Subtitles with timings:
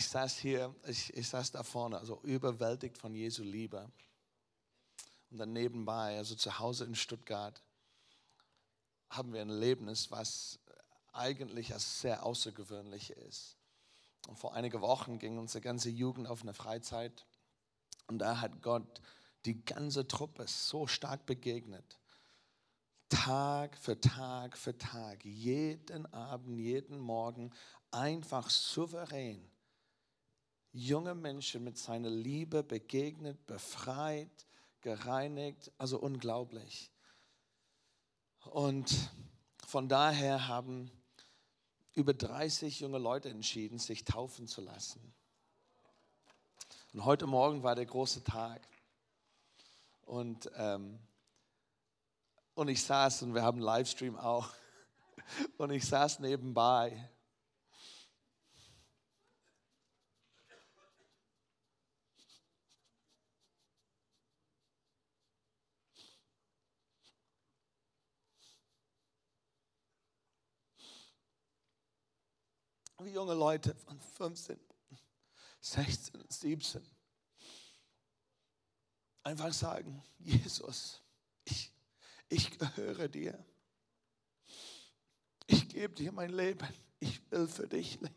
[0.00, 3.90] ich saß hier, ich, ich saß da vorne, also überwältigt von Jesu Liebe.
[5.30, 7.62] Und dann nebenbei, also zu Hause in Stuttgart,
[9.10, 10.58] haben wir ein Erlebnis, was
[11.12, 13.58] eigentlich sehr außergewöhnlich ist.
[14.26, 17.26] Und vor einigen Wochen ging unsere ganze Jugend auf eine Freizeit
[18.06, 19.02] und da hat Gott
[19.44, 21.98] die ganze Truppe so stark begegnet.
[23.10, 27.52] Tag für Tag für Tag, jeden Abend, jeden Morgen,
[27.90, 29.50] einfach souverän.
[30.72, 34.46] Junge Menschen mit seiner Liebe begegnet, befreit,
[34.80, 36.90] gereinigt, also unglaublich.
[38.44, 39.10] Und
[39.66, 40.90] von daher haben
[41.94, 45.12] über 30 junge Leute entschieden, sich taufen zu lassen.
[46.92, 48.66] Und heute Morgen war der große Tag.
[50.02, 50.98] Und, ähm,
[52.54, 54.52] und ich saß, und wir haben einen Livestream auch,
[55.58, 57.10] und ich saß nebenbei.
[73.02, 74.58] Wie junge Leute von 15
[75.60, 76.82] 16, 17.
[79.22, 81.02] Einfach sagen, Jesus,
[81.44, 81.70] ich,
[82.28, 83.44] ich gehöre dir.
[85.46, 86.66] Ich gebe dir mein Leben.
[86.98, 88.14] Ich will für dich leben.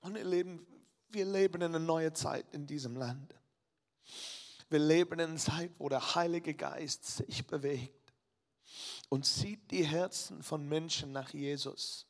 [0.00, 0.66] Und wir leben,
[1.08, 3.34] wir leben in einer neuen Zeit in diesem Land.
[4.68, 7.97] Wir leben in einer Zeit, wo der Heilige Geist sich bewegt
[9.08, 12.08] und zieht die Herzen von Menschen nach Jesus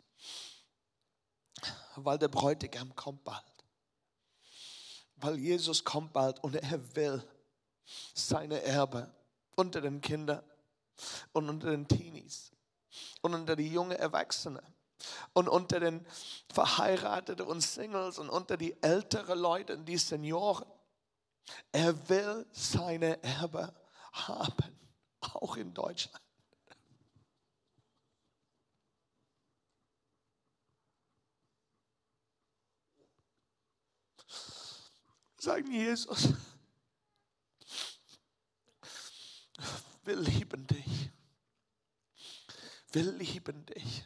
[2.05, 3.45] weil der Bräutigam kommt bald.
[5.17, 7.23] Weil Jesus kommt bald und er will
[8.15, 9.13] seine Erbe
[9.57, 10.43] unter den Kindern
[11.33, 12.53] und unter den Teenies
[13.23, 14.65] und unter die jungen Erwachsenen
[15.33, 16.07] und unter den
[16.53, 20.67] Verheirateten und Singles und unter die älteren Leute, die Senioren.
[21.73, 23.75] Er will seine Erbe
[24.13, 24.79] haben,
[25.21, 26.28] auch in Deutschland.
[35.49, 36.35] Sagen, Jesus,
[40.05, 41.11] wir lieben dich.
[42.93, 44.05] Wir lieben dich.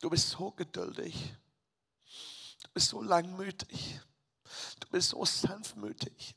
[0.00, 1.34] Du bist so geduldig.
[2.62, 4.00] Du bist so langmütig.
[4.80, 6.34] Du bist so sanftmütig.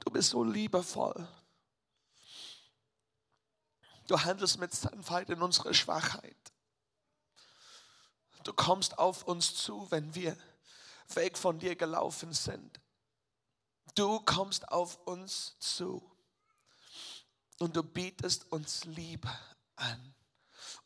[0.00, 1.28] Du bist so liebevoll.
[4.06, 6.52] Du handelst mit Sanftheit in unserer Schwachheit.
[8.44, 10.38] Du kommst auf uns zu, wenn wir
[11.16, 12.80] weg von dir gelaufen sind.
[13.94, 16.10] Du kommst auf uns zu
[17.58, 19.30] und du bietest uns Liebe
[19.76, 20.14] an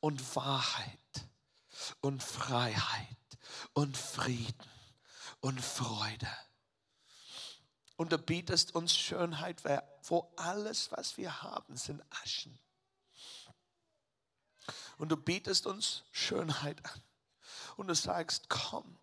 [0.00, 1.28] und Wahrheit
[2.00, 3.16] und Freiheit
[3.72, 4.70] und Frieden
[5.40, 6.28] und Freude.
[7.96, 9.62] Und du bietest uns Schönheit,
[10.04, 12.58] wo alles, was wir haben, sind Aschen.
[14.98, 17.02] Und du bietest uns Schönheit an
[17.76, 18.98] und du sagst, komm,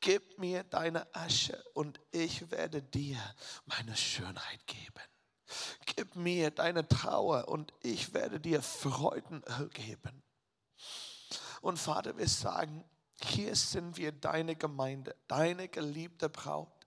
[0.00, 3.18] gib mir deine Asche und ich werde dir
[3.66, 5.02] meine Schönheit geben.
[5.86, 10.22] Gib mir deine Trauer und ich werde dir Freudenöl geben.
[11.60, 12.84] Und Vater, wir sagen,
[13.22, 16.86] hier sind wir deine Gemeinde, deine geliebte Braut.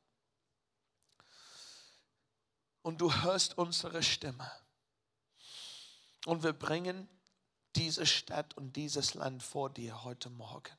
[2.81, 4.51] Und du hörst unsere Stimme.
[6.25, 7.07] Und wir bringen
[7.75, 10.77] diese Stadt und dieses Land vor dir heute Morgen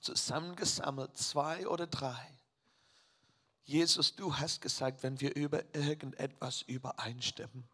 [0.00, 2.40] zusammengesammelt, zwei oder drei.
[3.64, 7.68] Jesus, du hast gesagt, wenn wir über irgendetwas übereinstimmen,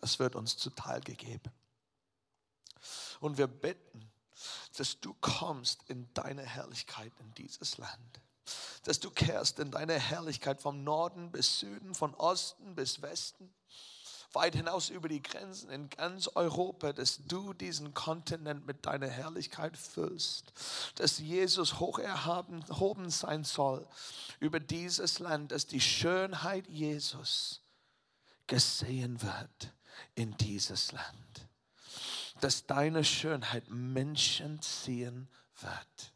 [0.00, 1.52] das wird uns zuteil gegeben.
[3.20, 4.10] Und wir bitten,
[4.76, 8.20] dass du kommst in deine Herrlichkeit in dieses Land.
[8.82, 13.54] Dass du kehrst in deine Herrlichkeit vom Norden bis Süden, von Osten bis Westen
[14.34, 19.76] weit hinaus über die Grenzen in ganz Europa, dass du diesen Kontinent mit deiner Herrlichkeit
[19.76, 20.52] füllst,
[20.96, 23.86] dass Jesus hoch erhoben sein soll
[24.40, 27.60] über dieses Land, dass die Schönheit Jesus
[28.46, 29.74] gesehen wird
[30.14, 31.48] in dieses Land,
[32.40, 35.28] dass deine Schönheit Menschen ziehen
[35.60, 36.12] wird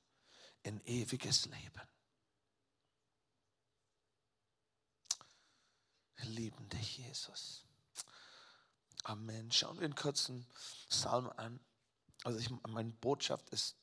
[0.62, 1.82] in ewiges Leben.
[6.16, 7.65] Wir lieben dich, Jesus.
[9.06, 9.52] Amen.
[9.52, 10.44] Schauen wir einen kurzen
[10.88, 11.60] Psalm an.
[12.24, 13.76] Also ich, meine Botschaft ist,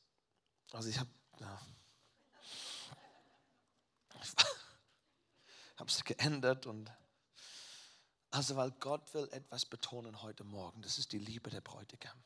[0.74, 1.10] also ich habe
[1.40, 1.62] ja,
[5.86, 6.92] es geändert und
[8.32, 10.82] also weil Gott will etwas betonen heute Morgen.
[10.82, 12.22] Das ist die Liebe der Bräutigam.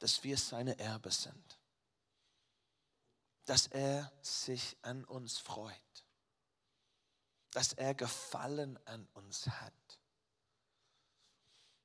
[0.00, 1.60] dass wir seine Erbe sind.
[3.44, 6.04] Dass er sich an uns freut.
[7.52, 10.00] Dass er Gefallen an uns hat.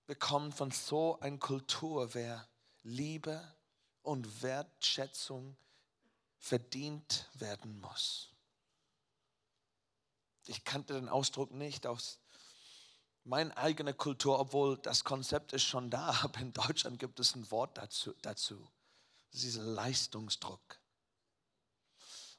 [0.09, 2.49] Wir kommen von so einer Kultur, wer
[2.81, 3.39] Liebe
[4.01, 5.55] und Wertschätzung
[6.39, 8.33] verdient werden muss.
[10.47, 12.17] Ich kannte den Ausdruck nicht aus
[13.23, 17.51] meine eigene Kultur, obwohl das Konzept ist schon da, aber in Deutschland gibt es ein
[17.51, 18.15] Wort dazu.
[18.23, 18.67] dazu.
[19.27, 20.79] Das ist dieser Leistungsdruck.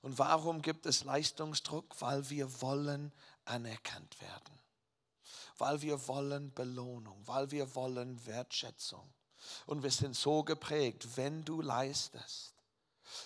[0.03, 2.01] Und warum gibt es Leistungsdruck?
[2.01, 3.13] Weil wir wollen
[3.45, 4.61] anerkannt werden.
[5.61, 9.13] Weil wir wollen Belohnung, weil wir wollen Wertschätzung.
[9.67, 12.55] Und wir sind so geprägt, wenn du leistest,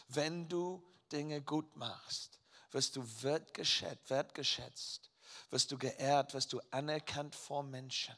[0.08, 0.82] wenn du
[1.12, 2.40] Dinge gut machst,
[2.72, 5.10] wirst du wertgeschätzt,
[5.50, 8.16] wirst du geehrt, wirst du anerkannt vor Menschen.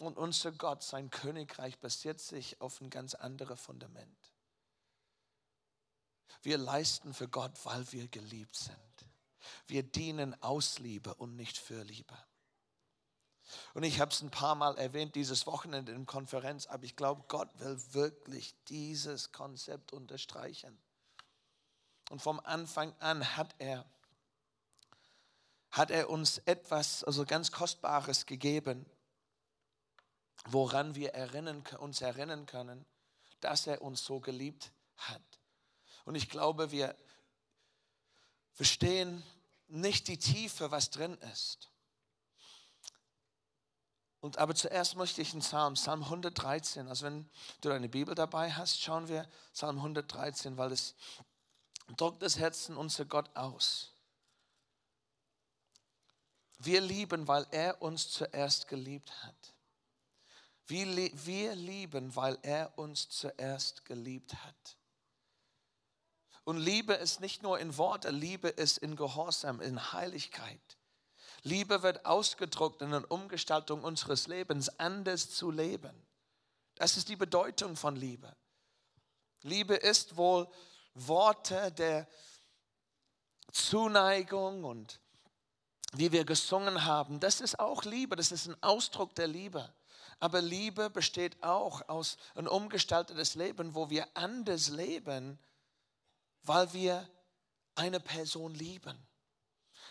[0.00, 4.32] Und unser Gott, sein Königreich basiert sich auf ein ganz anderes Fundament.
[6.42, 8.76] Wir leisten für Gott, weil wir geliebt sind.
[9.66, 12.18] Wir dienen aus Liebe und nicht für Liebe.
[13.74, 17.24] Und ich habe es ein paar Mal erwähnt, dieses Wochenende in Konferenz, aber ich glaube,
[17.28, 20.78] Gott will wirklich dieses Konzept unterstreichen.
[22.10, 23.84] Und vom Anfang an hat er
[25.74, 28.86] hat er uns etwas, also ganz Kostbares gegeben,
[30.46, 32.86] woran wir erinnern, uns erinnern können,
[33.40, 35.22] dass er uns so geliebt hat.
[36.04, 36.94] Und ich glaube, wir
[38.52, 39.24] verstehen
[39.66, 41.70] nicht die Tiefe, was drin ist.
[44.24, 46.88] Und aber zuerst möchte ich einen Psalm, Psalm 113.
[46.88, 47.28] Also wenn
[47.60, 50.94] du deine Bibel dabei hast, schauen wir Psalm 113, weil es
[51.98, 53.92] drückt das Herzen unser Gott aus.
[56.56, 59.52] Wir lieben, weil er uns zuerst geliebt hat.
[60.68, 60.86] Wir,
[61.26, 64.78] wir lieben, weil er uns zuerst geliebt hat.
[66.44, 70.78] Und Liebe ist nicht nur in Worte, Liebe ist in Gehorsam, in Heiligkeit.
[71.44, 75.94] Liebe wird ausgedruckt in der Umgestaltung unseres Lebens, anders zu leben.
[76.74, 78.34] Das ist die Bedeutung von Liebe.
[79.42, 80.48] Liebe ist wohl
[80.94, 82.08] Worte der
[83.52, 85.00] Zuneigung und
[85.92, 89.72] wie wir gesungen haben, das ist auch Liebe, das ist ein Ausdruck der Liebe.
[90.20, 95.38] Aber Liebe besteht auch aus einem umgestaltetes Leben, wo wir anders leben,
[96.42, 97.08] weil wir
[97.74, 98.96] eine Person lieben.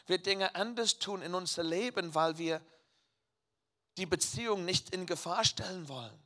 [0.06, 2.62] Wir Dinge anders tun in unser Leben, weil wir
[3.98, 6.20] die Beziehung nicht in Gefahr stellen wollen.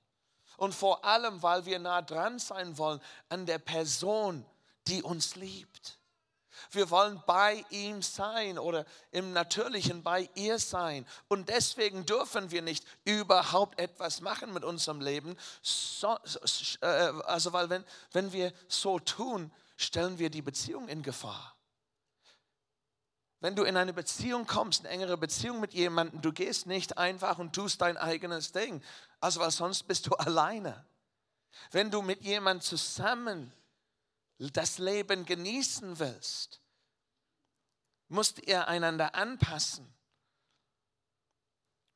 [0.57, 4.45] Und vor allem, weil wir nah dran sein wollen an der Person,
[4.87, 5.97] die uns liebt.
[6.71, 11.05] Wir wollen bei ihm sein oder im Natürlichen bei ihr sein.
[11.27, 15.37] Und deswegen dürfen wir nicht überhaupt etwas machen mit unserem Leben.
[15.61, 16.17] So,
[16.81, 16.85] äh,
[17.25, 21.56] also, weil wenn, wenn wir so tun, stellen wir die Beziehung in Gefahr.
[23.39, 27.37] Wenn du in eine Beziehung kommst, eine engere Beziehung mit jemandem, du gehst nicht einfach
[27.37, 28.81] und tust dein eigenes Ding.
[29.19, 30.85] Also, weil sonst bist du alleine.
[31.71, 33.51] Wenn du mit jemandem zusammen
[34.39, 36.61] das Leben genießen willst,
[38.07, 39.87] musst ihr einander anpassen.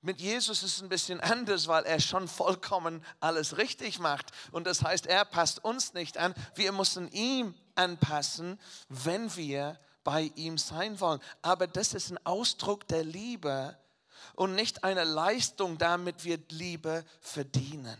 [0.04, 4.32] Mit Jesus ist es ein bisschen anders, weil er schon vollkommen alles richtig macht.
[4.52, 6.34] Und das heißt, er passt uns nicht an.
[6.56, 11.22] Wir müssen ihm anpassen, wenn wir bei ihm sein wollen.
[11.42, 13.78] Aber das ist ein Ausdruck der Liebe
[14.36, 17.98] und nicht eine Leistung, damit wir Liebe verdienen.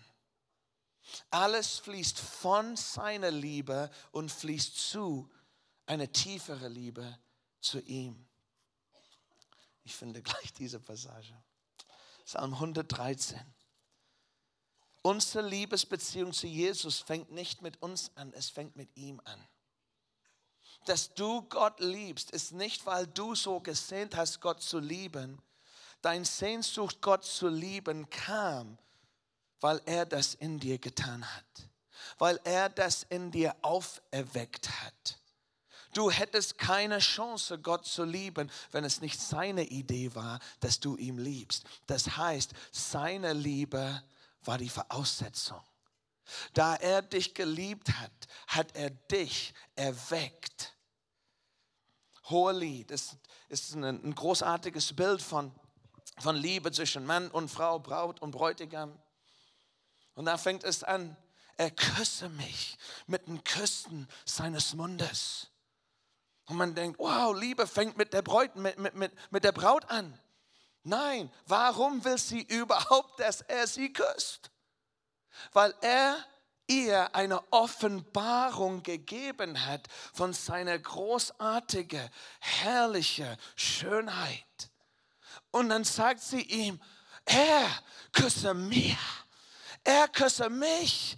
[1.30, 5.30] Alles fließt von seiner Liebe und fließt zu
[5.86, 7.18] eine tiefere Liebe
[7.60, 8.28] zu ihm.
[9.84, 11.34] Ich finde gleich diese Passage.
[12.26, 13.40] Psalm 113.
[15.02, 19.48] Unsere Liebesbeziehung zu Jesus fängt nicht mit uns an, es fängt mit ihm an.
[20.86, 25.42] Dass du Gott liebst, ist nicht, weil du so gesehnt hast, Gott zu lieben.
[26.02, 28.78] Dein Sehnsucht, Gott zu lieben, kam,
[29.60, 31.70] weil er das in dir getan hat,
[32.18, 35.18] weil er das in dir auferweckt hat.
[35.94, 40.96] Du hättest keine Chance, Gott zu lieben, wenn es nicht seine Idee war, dass du
[40.96, 41.66] ihn liebst.
[41.86, 44.02] Das heißt, seine Liebe
[44.44, 45.62] war die Voraussetzung.
[46.54, 48.12] Da er dich geliebt hat,
[48.48, 50.76] hat er dich erweckt.
[52.30, 53.18] Hohelied ist,
[53.50, 55.54] ist ein, großartiges Bild von,
[56.20, 58.98] von Liebe zwischen Mann und Frau, Braut und Bräutigam.
[60.14, 61.18] Und da fängt es an,
[61.58, 65.48] er küsse mich mit den Küssen seines Mundes.
[66.46, 69.90] Und man denkt, wow, Liebe fängt mit der, Braut, mit, mit, mit, mit der Braut
[69.90, 70.20] an.
[70.84, 74.50] Nein, warum will sie überhaupt, dass er sie küsst?
[75.54, 76.18] Weil er
[76.68, 82.10] ihr eine Offenbarung gegeben hat von seiner großartigen,
[82.40, 84.46] herrlichen Schönheit.
[85.52, 86.80] Und dann sagt sie ihm,
[87.26, 87.70] er
[88.14, 88.98] küsse mir,
[89.84, 91.18] er küsse mich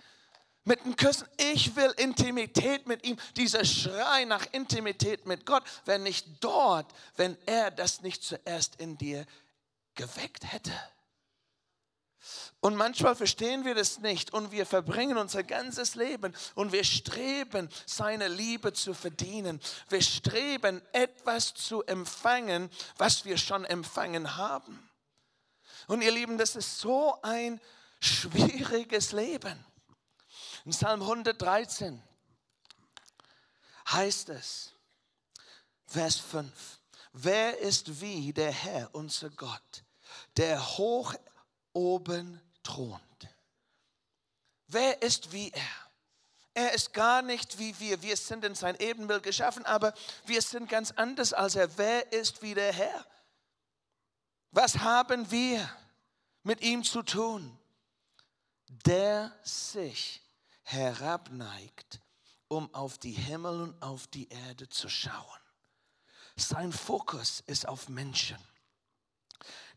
[0.66, 1.28] mit dem Küssen.
[1.38, 3.18] Ich will Intimität mit ihm.
[3.36, 8.98] Dieser Schrei nach Intimität mit Gott wäre nicht dort, wenn er das nicht zuerst in
[8.98, 9.26] dir
[9.96, 10.72] geweckt hätte.
[12.62, 17.70] Und manchmal verstehen wir das nicht und wir verbringen unser ganzes Leben und wir streben,
[17.86, 19.60] seine Liebe zu verdienen.
[19.90, 24.90] Wir streben, etwas zu empfangen, was wir schon empfangen haben.
[25.88, 27.60] Und ihr Lieben, das ist so ein
[28.00, 29.66] schwieriges Leben.
[30.66, 32.02] In Psalm 113
[33.92, 34.72] heißt es,
[35.86, 36.50] Vers 5,
[37.12, 39.84] wer ist wie der Herr, unser Gott,
[40.38, 41.14] der hoch
[41.74, 43.02] oben thront?
[44.68, 45.84] Wer ist wie er?
[46.56, 48.02] Er ist gar nicht wie wir.
[48.02, 49.94] Wir sind in sein Ebenbild geschaffen, aber
[50.26, 51.78] wir sind ganz anders als er.
[51.78, 53.06] Wer ist wie der Herr?
[54.52, 55.68] Was haben wir
[56.44, 57.58] mit ihm zu tun?
[58.68, 60.22] Der sich
[60.62, 62.00] herabneigt,
[62.48, 65.40] um auf die Himmel und auf die Erde zu schauen.
[66.36, 68.38] Sein Fokus ist auf Menschen.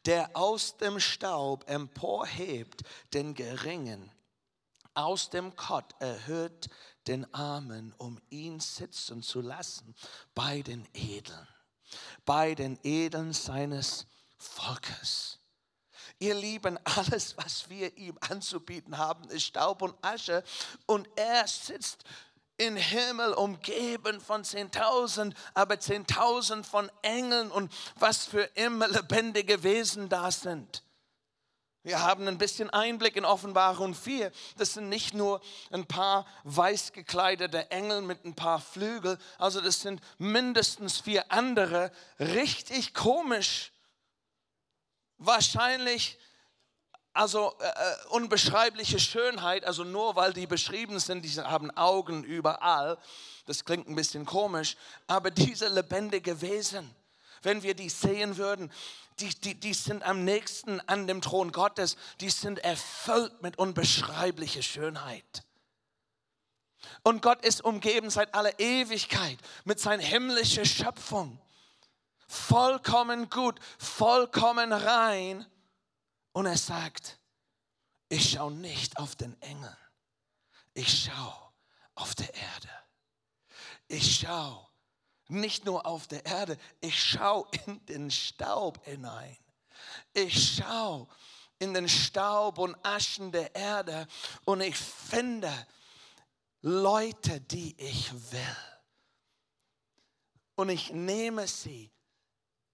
[0.06, 2.82] Der aus dem Staub emporhebt
[3.12, 4.10] den Geringen,
[4.94, 6.70] aus dem Kott erhöht
[7.06, 9.94] den Armen, um ihn sitzen zu lassen
[10.34, 11.48] bei den Edeln,
[12.24, 14.06] bei den Edeln seines
[14.38, 15.38] Volkes.
[16.18, 20.42] Ihr Lieben, alles, was wir ihm anzubieten haben, ist Staub und Asche.
[20.86, 22.04] Und er sitzt
[22.58, 30.08] im Himmel umgeben von zehntausend, aber zehntausend von Engeln und was für immer lebendige Wesen
[30.08, 30.82] da sind.
[31.82, 34.32] Wir haben ein bisschen Einblick in Offenbarung 4.
[34.56, 39.82] Das sind nicht nur ein paar weiß gekleidete Engel mit ein paar Flügel, also das
[39.82, 43.70] sind mindestens vier andere, richtig komisch
[45.18, 46.18] wahrscheinlich
[47.16, 52.98] also äh, äh, unbeschreibliche Schönheit, also nur weil die beschrieben sind, die haben Augen überall.
[53.46, 56.94] Das klingt ein bisschen komisch, aber diese lebendige Wesen,
[57.42, 58.72] wenn wir die sehen würden,
[59.20, 64.62] die, die, die sind am nächsten an dem Thron Gottes, die sind erfüllt mit unbeschreiblicher
[64.62, 65.44] Schönheit.
[67.02, 71.38] Und Gott ist umgeben seit aller Ewigkeit mit seiner himmlischen Schöpfung
[72.26, 75.46] vollkommen gut, vollkommen rein.
[76.36, 77.18] Und er sagt,
[78.10, 79.74] ich schaue nicht auf den Engel,
[80.74, 81.50] ich schaue
[81.94, 82.68] auf der Erde.
[83.88, 84.68] Ich schaue
[85.28, 89.38] nicht nur auf der Erde, ich schaue in den Staub hinein.
[90.12, 91.08] Ich schaue
[91.58, 94.06] in den Staub und Aschen der Erde
[94.44, 95.50] und ich finde
[96.60, 98.56] Leute, die ich will.
[100.54, 101.95] Und ich nehme sie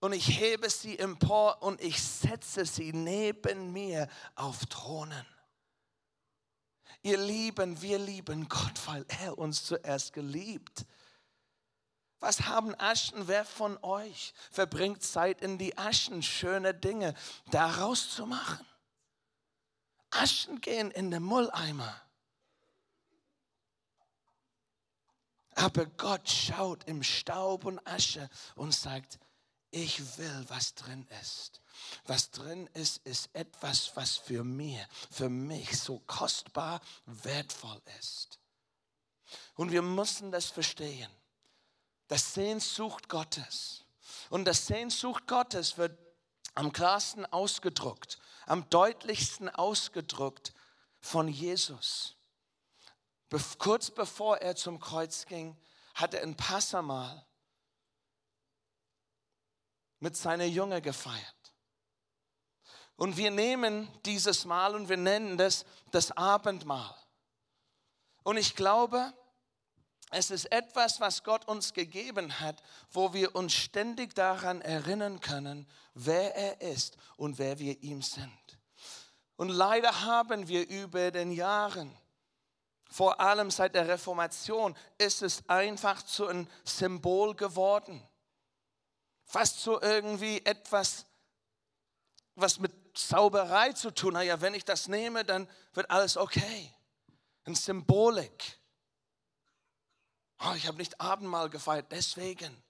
[0.03, 5.25] und ich hebe sie empor und ich setze sie neben mir auf Thronen.
[7.03, 10.87] Ihr Lieben, wir lieben Gott, weil er uns zuerst geliebt.
[12.19, 13.29] Was haben Aschen?
[13.29, 17.15] Wer von euch verbringt Zeit in die Aschen, schöne Dinge
[17.53, 18.67] daraus zu machen?
[20.11, 22.03] Aschen gehen in den Mülleimer.
[25.55, 29.21] Aber Gott schaut im Staub und Asche und sagt,
[29.73, 31.61] ich will, was drin ist.
[32.07, 38.39] Was drin ist, ist etwas, was für mir, für mich so kostbar, wertvoll ist.
[39.55, 41.11] Und wir müssen das verstehen.
[42.07, 43.85] Das Sehnsucht Gottes.
[44.31, 45.99] Und das Sehnsucht Gottes wird
[46.55, 50.53] am klarsten ausgedruckt, am deutlichsten ausgedruckt
[51.01, 52.15] von Jesus.
[53.59, 55.57] Kurz bevor er zum Kreuz ging,
[55.95, 57.25] hat er ein Passamal
[60.03, 61.55] mit seiner Jünger gefeiert.
[62.97, 66.95] Und wir nehmen dieses Mal und wir nennen das das Abendmahl.
[68.25, 69.13] Und ich glaube,
[70.11, 75.67] es ist etwas, was Gott uns gegeben hat, wo wir uns ständig daran erinnern können,
[75.95, 78.59] wer er ist und wer wir ihm sind.
[79.37, 81.97] Und leider haben wir über den Jahren,
[82.91, 88.03] vor allem seit der Reformation, ist es einfach zu einem Symbol geworden
[89.33, 91.07] fast so irgendwie etwas,
[92.35, 94.25] was mit Zauberei zu tun hat.
[94.25, 96.71] Ja, wenn ich das nehme, dann wird alles okay.
[97.45, 98.59] Eine Symbolik.
[100.45, 102.63] Oh, ich habe nicht Abendmahl gefeiert, deswegen.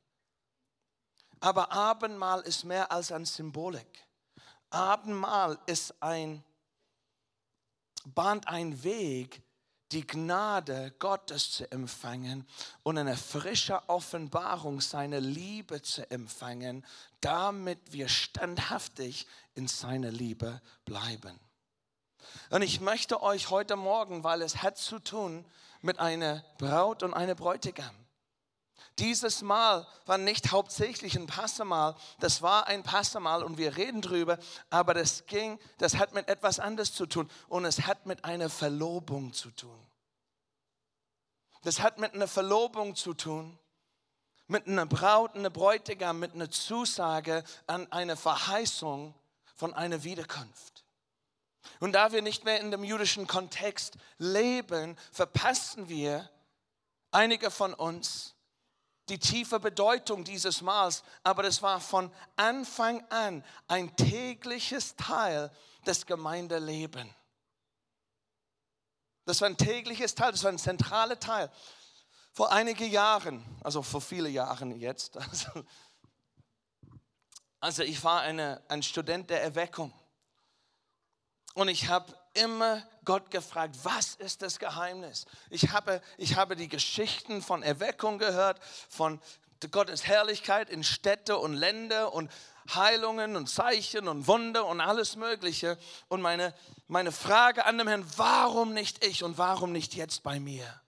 [1.40, 4.06] Aber Abendmahl ist mehr als eine Symbolik.
[4.70, 6.44] Abendmahl ist ein,
[8.04, 9.42] bahnt einen Weg,
[9.92, 12.46] die Gnade Gottes zu empfangen
[12.82, 16.84] und eine frische Offenbarung seiner Liebe zu empfangen,
[17.20, 21.38] damit wir standhaftig in seiner Liebe bleiben.
[22.50, 25.44] Und ich möchte euch heute Morgen, weil es hat zu tun
[25.80, 27.94] mit einer Braut und einem Bräutigam.
[28.98, 34.38] Dieses Mal war nicht hauptsächlich ein Passamal, das war ein Passamal und wir reden drüber,
[34.70, 38.50] aber das ging, das hat mit etwas anderes zu tun und es hat mit einer
[38.50, 39.86] Verlobung zu tun.
[41.62, 43.58] Das hat mit einer Verlobung zu tun,
[44.46, 49.14] mit einer Braut, einer Bräutigam, mit einer Zusage an eine Verheißung
[49.54, 50.84] von einer Wiederkunft.
[51.80, 56.28] Und da wir nicht mehr in dem jüdischen Kontext leben, verpassen wir,
[57.12, 58.34] einige von uns,
[59.08, 65.50] die tiefe Bedeutung dieses Mahls, aber es war von Anfang an ein tägliches Teil
[65.86, 67.10] des Gemeindelebens.
[69.24, 71.50] Das war ein tägliches Teil, das war ein zentraler Teil.
[72.32, 75.64] Vor einigen Jahren, also vor vielen Jahren jetzt, also,
[77.60, 79.92] also ich war eine, ein Student der Erweckung
[81.54, 85.26] und ich habe immer Gott gefragt, was ist das Geheimnis?
[85.50, 89.20] Ich habe, ich habe die Geschichten von Erweckung gehört, von
[89.70, 92.30] Gottes Herrlichkeit in Städte und Länder und
[92.74, 95.78] Heilungen und Zeichen und Wunder und alles Mögliche.
[96.08, 96.54] Und meine,
[96.88, 100.80] meine Frage an dem Herrn, warum nicht ich und warum nicht jetzt bei mir?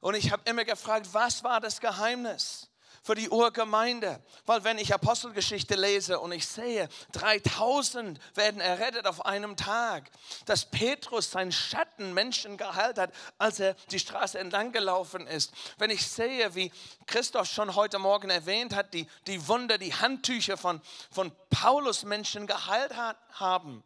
[0.00, 2.68] Und ich habe immer gefragt, was war das Geheimnis?
[3.04, 4.20] Für die Urgemeinde.
[4.46, 10.10] Weil wenn ich Apostelgeschichte lese und ich sehe, 3000 werden errettet auf einem Tag,
[10.46, 15.52] dass Petrus seinen Schatten Menschen geheilt hat, als er die Straße entlang gelaufen ist.
[15.76, 16.72] Wenn ich sehe, wie
[17.06, 20.80] Christoph schon heute Morgen erwähnt hat, die, die Wunder, die Handtücher von,
[21.10, 23.84] von Paulus Menschen geheilt hat, haben.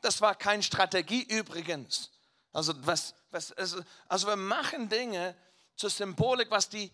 [0.00, 2.10] Das war keine Strategie übrigens.
[2.52, 5.36] Also, was, was, also, also wir machen Dinge
[5.76, 6.90] zur Symbolik, was die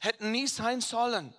[0.00, 1.34] hätten nie sein sollen.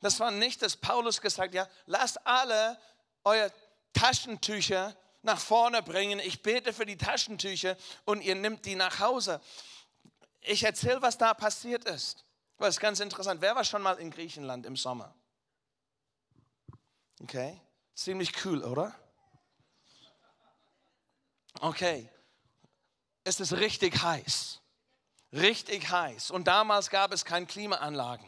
[0.00, 2.78] Das war nicht, dass Paulus gesagt hat, ja, lasst alle
[3.22, 3.50] eure
[3.94, 6.18] Taschentücher nach vorne bringen.
[6.18, 9.40] Ich bete für die Taschentücher und ihr nimmt die nach Hause.
[10.42, 12.24] Ich erzähle, was da passiert ist.
[12.58, 13.40] Das ist ganz interessant.
[13.40, 15.14] Wer war schon mal in Griechenland im Sommer?
[17.22, 17.58] Okay,
[17.94, 18.94] ziemlich cool, oder?
[21.60, 22.10] Okay,
[23.22, 24.60] es ist richtig heiß
[25.34, 26.30] richtig heiß.
[26.30, 28.26] Und damals gab es keine Klimaanlagen.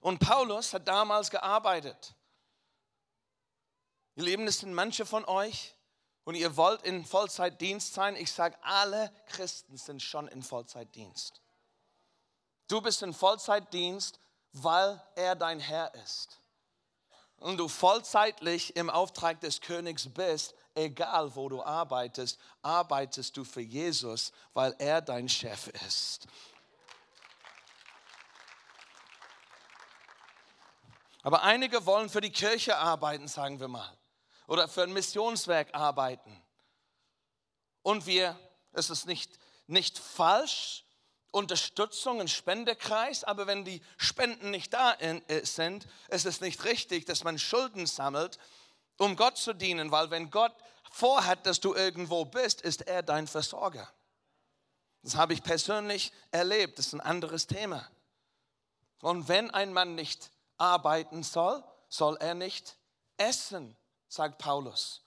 [0.00, 2.14] Und Paulus hat damals gearbeitet.
[4.14, 5.74] Ihr Lieben, das sind manche von euch
[6.24, 8.16] und ihr wollt in Vollzeitdienst sein.
[8.16, 11.40] Ich sage, alle Christen sind schon in Vollzeitdienst.
[12.68, 14.18] Du bist in Vollzeitdienst,
[14.52, 16.40] weil er dein Herr ist.
[17.38, 23.60] Und du vollzeitlich im Auftrag des Königs bist, egal wo du arbeitest, arbeitest du für
[23.60, 26.26] Jesus, weil er dein Chef ist.
[31.22, 33.96] Aber einige wollen für die Kirche arbeiten, sagen wir mal,
[34.46, 36.42] oder für ein Missionswerk arbeiten.
[37.82, 38.38] Und wir,
[38.72, 40.84] es ist nicht, nicht falsch,
[41.30, 47.06] Unterstützung, ein Spendekreis, aber wenn die Spenden nicht da äh, sind, ist es nicht richtig,
[47.06, 48.38] dass man Schulden sammelt,
[48.98, 50.54] um Gott zu dienen, weil wenn Gott
[50.90, 53.88] vorhat, dass du irgendwo bist, ist er dein Versorger.
[55.02, 57.88] Das habe ich persönlich erlebt, das ist ein anderes Thema.
[59.00, 62.76] Und wenn ein Mann nicht arbeiten soll, soll er nicht
[63.16, 63.76] essen,
[64.08, 65.02] sagt Paulus.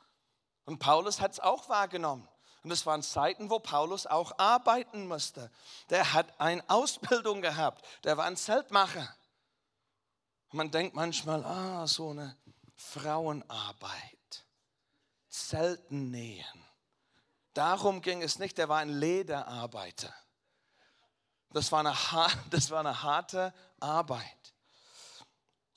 [0.66, 2.28] Und Paulus hat es auch wahrgenommen.
[2.64, 5.52] Und es waren Zeiten, wo Paulus auch arbeiten musste.
[5.92, 9.08] Der hat eine Ausbildung gehabt, der war ein Zeltmacher.
[10.52, 12.36] man denkt manchmal, ah, so eine
[12.76, 14.46] Frauenarbeit,
[15.30, 16.66] Zelten nähen.
[17.54, 20.14] Darum ging es nicht, er war ein Lederarbeiter.
[21.52, 21.96] Das war eine,
[22.50, 24.54] das war eine harte Arbeit.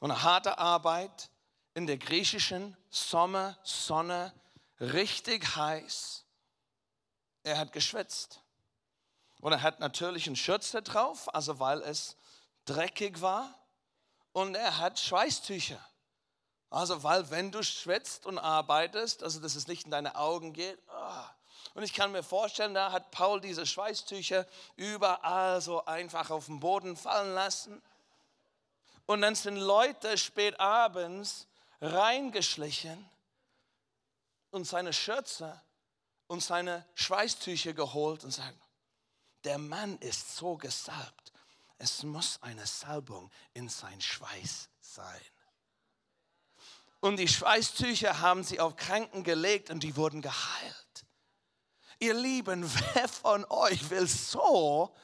[0.00, 1.30] Und eine harte Arbeit
[1.74, 4.32] in der griechischen Sommer, Sonne,
[4.80, 6.24] richtig heiß.
[7.44, 8.42] Er hat geschwitzt.
[9.40, 12.16] Und er hat natürlich einen Schürze drauf, also weil es
[12.64, 13.54] dreckig war.
[14.32, 15.80] Und er hat Schweißtücher.
[16.70, 20.78] Also, weil wenn du schwitzt und arbeitest, also dass es nicht in deine Augen geht.
[20.88, 21.24] Oh.
[21.74, 26.60] Und ich kann mir vorstellen, da hat Paul diese Schweißtücher überall so einfach auf den
[26.60, 27.80] Boden fallen lassen.
[29.06, 31.46] Und dann sind Leute spät abends
[31.80, 33.08] reingeschlichen
[34.50, 35.60] und seine Schürze
[36.26, 38.60] und seine Schweißtücher geholt und sagen,
[39.44, 41.32] der Mann ist so gesalbt.
[41.78, 45.20] Es muss eine Salbung in sein Schweiß sein.
[47.00, 51.04] Und die Schweißtücher haben sie auf Kranken gelegt und die wurden geheilt.
[52.00, 54.94] Ihr Lieben, wer von euch will so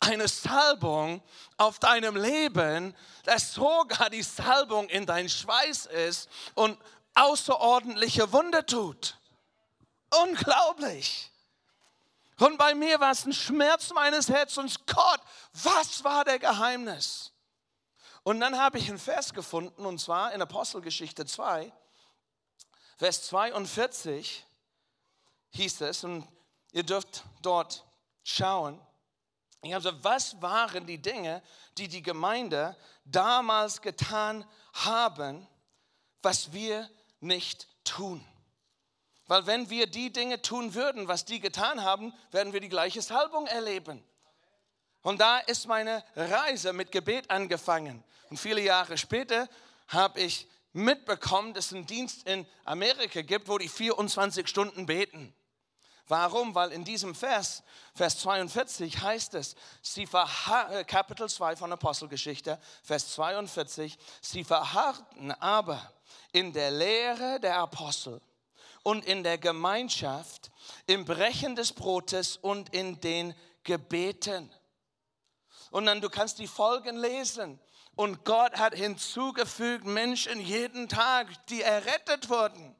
[0.00, 1.22] eine Salbung
[1.58, 6.78] auf deinem Leben, dass sogar die Salbung in dein Schweiß ist und
[7.14, 9.18] außerordentliche Wunder tut?
[10.22, 11.30] Unglaublich.
[12.38, 14.76] Und bei mir war es ein Schmerz meines Herzens.
[14.86, 15.20] Gott,
[15.52, 17.29] was war der Geheimnis?
[18.22, 21.72] Und dann habe ich einen Vers gefunden, und zwar in Apostelgeschichte 2,
[22.98, 24.44] Vers 42
[25.50, 26.28] hieß es, und
[26.72, 27.86] ihr dürft dort
[28.22, 28.78] schauen.
[29.62, 31.42] Ich habe gesagt, was waren die Dinge,
[31.78, 35.46] die die Gemeinde damals getan haben,
[36.22, 36.88] was wir
[37.20, 38.24] nicht tun?
[39.26, 43.00] Weil wenn wir die Dinge tun würden, was die getan haben, werden wir die gleiche
[43.00, 44.04] Salbung erleben.
[45.02, 48.04] Und da ist meine Reise mit Gebet angefangen.
[48.28, 49.48] Und viele Jahre später
[49.88, 55.34] habe ich mitbekommen, dass es einen Dienst in Amerika gibt, wo die 24 Stunden beten.
[56.06, 56.54] Warum?
[56.56, 57.62] Weil in diesem Vers,
[57.94, 65.92] Vers 42 heißt es, sie äh, Kapitel 2 von Apostelgeschichte, Vers 42, sie verharrten aber
[66.32, 68.20] in der Lehre der Apostel
[68.82, 70.50] und in der Gemeinschaft,
[70.86, 74.50] im Brechen des Brotes und in den Gebeten.
[75.70, 77.60] Und dann du kannst die Folgen lesen.
[77.96, 82.76] Und Gott hat hinzugefügt Menschen jeden Tag, die errettet wurden.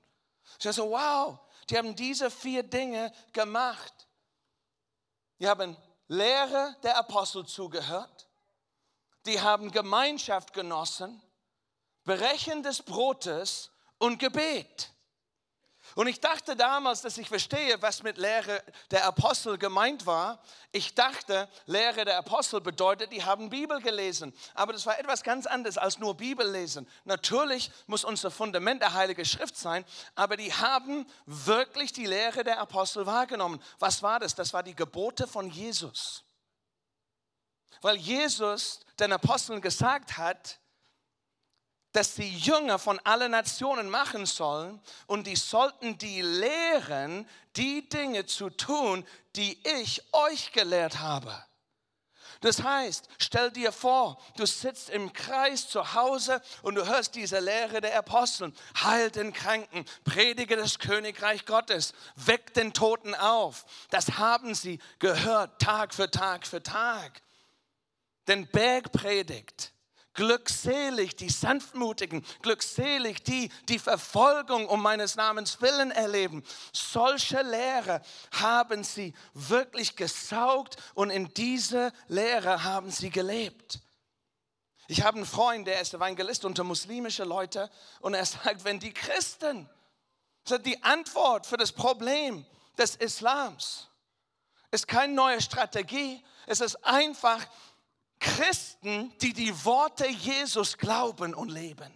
[0.58, 4.08] Ich so, wow, die haben diese vier Dinge gemacht.
[5.38, 5.76] Die haben
[6.08, 8.28] Lehre der Apostel zugehört.
[9.26, 11.22] Die haben Gemeinschaft genossen,
[12.04, 14.90] Brechen des Brotes und Gebet.
[15.94, 20.40] Und ich dachte damals, dass ich verstehe, was mit Lehre der Apostel gemeint war.
[20.72, 24.32] Ich dachte, Lehre der Apostel bedeutet, die haben Bibel gelesen.
[24.54, 26.88] Aber das war etwas ganz anderes als nur Bibel lesen.
[27.04, 32.60] Natürlich muss unser Fundament der Heilige Schrift sein, aber die haben wirklich die Lehre der
[32.60, 33.60] Apostel wahrgenommen.
[33.78, 34.34] Was war das?
[34.34, 36.24] Das war die Gebote von Jesus.
[37.80, 40.59] Weil Jesus den Aposteln gesagt hat,
[41.92, 48.26] dass die Jünger von allen Nationen machen sollen und die sollten die lehren, die Dinge
[48.26, 49.04] zu tun,
[49.36, 51.34] die ich euch gelehrt habe.
[52.40, 57.38] Das heißt, stell dir vor, du sitzt im Kreis zu Hause und du hörst diese
[57.38, 58.52] Lehre der Apostel.
[58.82, 63.66] Heil den Kranken, predige das Königreich Gottes, weck den Toten auf.
[63.90, 67.20] Das haben sie gehört, Tag für Tag für Tag.
[68.26, 69.74] Den Bergpredigt
[70.20, 76.44] Glückselig die Sanftmutigen, glückselig die, die Verfolgung um meines Namens willen erleben.
[76.74, 78.02] Solche Lehre
[78.32, 83.80] haben sie wirklich gesaugt und in diese Lehre haben sie gelebt.
[84.88, 88.92] Ich habe einen Freund, der ist Evangelist unter muslimische Leute und er sagt, wenn die
[88.92, 89.70] Christen,
[90.66, 92.44] die Antwort für das Problem
[92.76, 93.88] des Islams
[94.70, 97.46] ist keine neue Strategie, es ist einfach
[98.20, 101.92] Christen, die die Worte Jesus glauben und leben.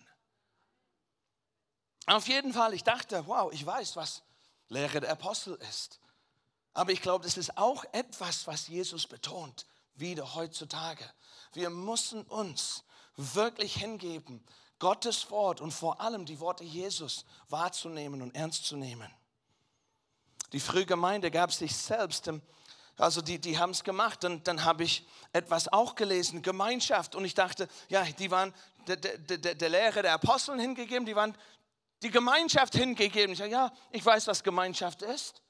[2.07, 4.23] Auf jeden Fall, ich dachte, wow, ich weiß, was
[4.69, 6.01] Lehre der Apostel ist.
[6.73, 11.09] Aber ich glaube, das ist auch etwas, was Jesus betont, wieder heutzutage.
[11.53, 12.85] Wir müssen uns
[13.17, 14.45] wirklich hingeben,
[14.81, 19.09] Gottes Wort und vor allem die Worte Jesus wahrzunehmen und ernst zu nehmen.
[20.53, 22.43] Die frühe Gemeinde gab sich selbst im
[22.97, 24.25] also die, die haben es gemacht.
[24.25, 27.15] Und dann habe ich etwas auch gelesen, Gemeinschaft.
[27.15, 28.55] Und ich dachte, ja, die waren
[28.87, 31.37] der, der, der Lehre der Aposteln hingegeben, die waren
[32.03, 33.33] die Gemeinschaft hingegeben.
[33.33, 35.43] Ich sage, ja, ich weiß, was Gemeinschaft ist.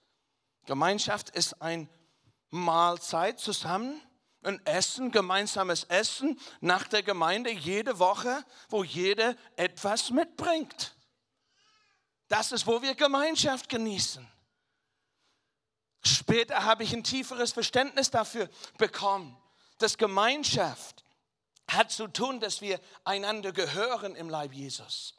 [0.67, 1.89] Gemeinschaft ist ein
[2.51, 4.01] Mahlzeit zusammen,
[4.43, 10.95] ein Essen, gemeinsames Essen nach der Gemeinde jede Woche, wo jeder etwas mitbringt.
[12.29, 14.27] Das ist, wo wir Gemeinschaft genießen.
[16.07, 19.37] Später habe ich ein tieferes Verständnis dafür bekommen,
[19.79, 21.05] dass Gemeinschaft
[21.69, 25.15] hat zu tun, dass wir einander gehören im Leib Jesus.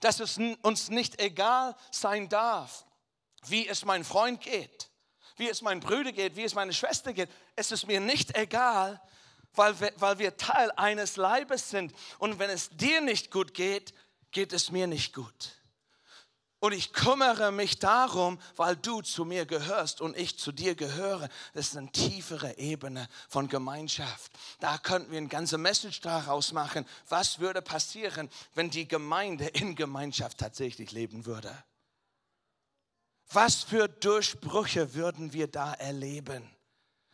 [0.00, 2.86] Dass es uns nicht egal sein darf,
[3.46, 4.90] wie es mein Freund geht,
[5.36, 7.30] wie es mein Bruder geht, wie es meine Schwester geht.
[7.54, 9.00] Es ist mir nicht egal,
[9.54, 11.92] weil wir, weil wir Teil eines Leibes sind.
[12.18, 13.92] Und wenn es dir nicht gut geht,
[14.30, 15.57] geht es mir nicht gut.
[16.60, 21.28] Und ich kümmere mich darum, weil du zu mir gehörst und ich zu dir gehöre.
[21.54, 24.32] Das ist eine tiefere Ebene von Gemeinschaft.
[24.58, 26.84] Da könnten wir eine ganze Message daraus machen.
[27.08, 31.56] Was würde passieren, wenn die Gemeinde in Gemeinschaft tatsächlich leben würde?
[33.30, 36.50] Was für Durchbrüche würden wir da erleben,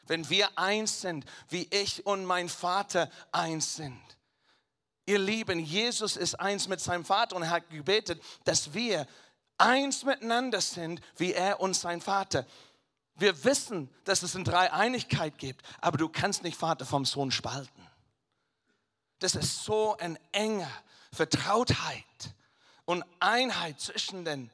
[0.06, 4.00] wenn wir eins sind, wie ich und mein Vater eins sind?
[5.06, 9.06] Ihr Lieben, Jesus ist eins mit seinem Vater und er hat gebetet, dass wir
[9.58, 12.46] eins miteinander sind, wie er und sein Vater.
[13.16, 17.86] Wir wissen, dass es eine Dreieinigkeit gibt, aber du kannst nicht Vater vom Sohn spalten.
[19.20, 20.68] Das ist so eine enge
[21.12, 22.04] Vertrautheit
[22.84, 24.50] und Einheit zwischen den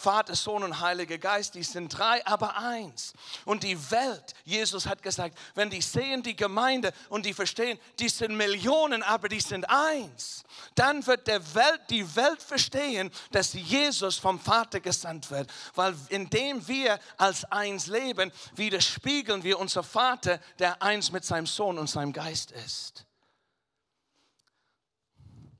[0.00, 3.12] Vater, Sohn und Heiliger Geist, die sind drei, aber eins.
[3.44, 8.08] Und die Welt, Jesus hat gesagt, wenn die sehen die Gemeinde und die verstehen, die
[8.08, 10.42] sind Millionen, aber die sind eins,
[10.74, 15.52] dann wird der Welt, die Welt verstehen, dass Jesus vom Vater gesandt wird.
[15.74, 21.78] Weil indem wir als eins leben, widerspiegeln wir unser Vater, der eins mit seinem Sohn
[21.78, 23.04] und seinem Geist ist.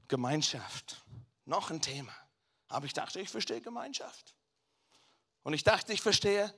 [0.09, 1.05] Gemeinschaft,
[1.44, 2.12] noch ein Thema.
[2.70, 4.35] Aber ich dachte, ich verstehe Gemeinschaft.
[5.42, 6.54] Und ich dachte, ich verstehe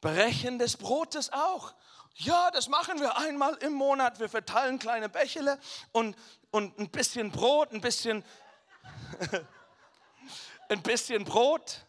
[0.00, 1.74] Brechen des Brotes auch.
[2.14, 4.20] Ja, das machen wir einmal im Monat.
[4.20, 5.58] Wir verteilen kleine Bächele
[5.92, 6.16] und,
[6.50, 8.24] und ein bisschen Brot, ein bisschen,
[10.68, 11.84] ein bisschen Brot.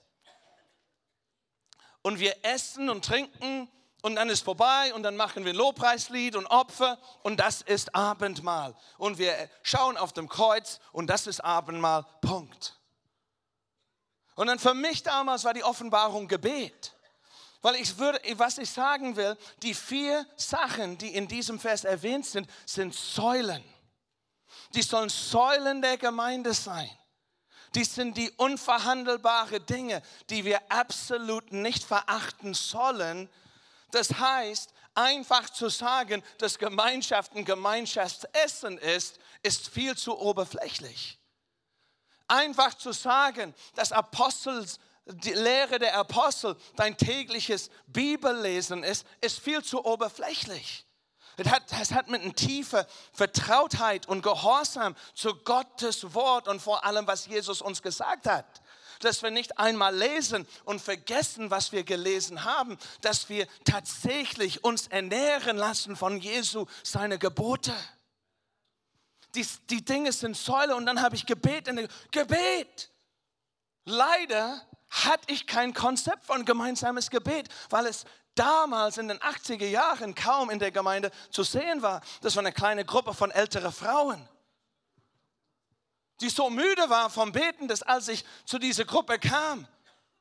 [2.01, 3.69] Und wir essen und trinken
[4.01, 8.75] und dann ist vorbei und dann machen wir Lobpreislied und Opfer und das ist Abendmahl.
[8.97, 12.05] Und wir schauen auf dem Kreuz und das ist Abendmahl.
[12.21, 12.76] Punkt.
[14.37, 16.93] Und dann für mich damals war die Offenbarung Gebet.
[17.63, 22.25] Weil ich würde, was ich sagen will, die vier Sachen, die in diesem Vers erwähnt
[22.25, 23.63] sind, sind Säulen.
[24.75, 26.89] Die sollen Säulen der Gemeinde sein.
[27.73, 33.29] Die sind die unverhandelbare Dinge, die wir absolut nicht verachten sollen.
[33.89, 41.17] Das heißt, einfach zu sagen, dass Gemeinschaft ein Gemeinschaftsessen ist, ist viel zu oberflächlich.
[42.27, 49.63] Einfach zu sagen, dass Apostels, die Lehre der Apostel dein tägliches Bibellesen ist, ist viel
[49.63, 50.85] zu oberflächlich.
[51.37, 56.83] Es hat, es hat mit einer tiefen Vertrautheit und Gehorsam zu Gottes Wort und vor
[56.83, 58.61] allem, was Jesus uns gesagt hat.
[59.01, 64.87] Dass wir nicht einmal lesen und vergessen, was wir gelesen haben, dass wir tatsächlich uns
[64.87, 67.73] ernähren lassen von Jesu, seine Gebote
[69.35, 71.67] die, die Dinge sind Säule und dann habe ich Gebet.
[71.67, 72.89] In Gebet.
[73.85, 80.15] Leider hatte ich kein Konzept von gemeinsames Gebet, weil es damals in den 80er Jahren
[80.15, 82.01] kaum in der Gemeinde zu sehen war.
[82.21, 84.27] Das war eine kleine Gruppe von älteren Frauen,
[86.21, 89.67] die so müde war vom Beten, dass als ich zu dieser Gruppe kam,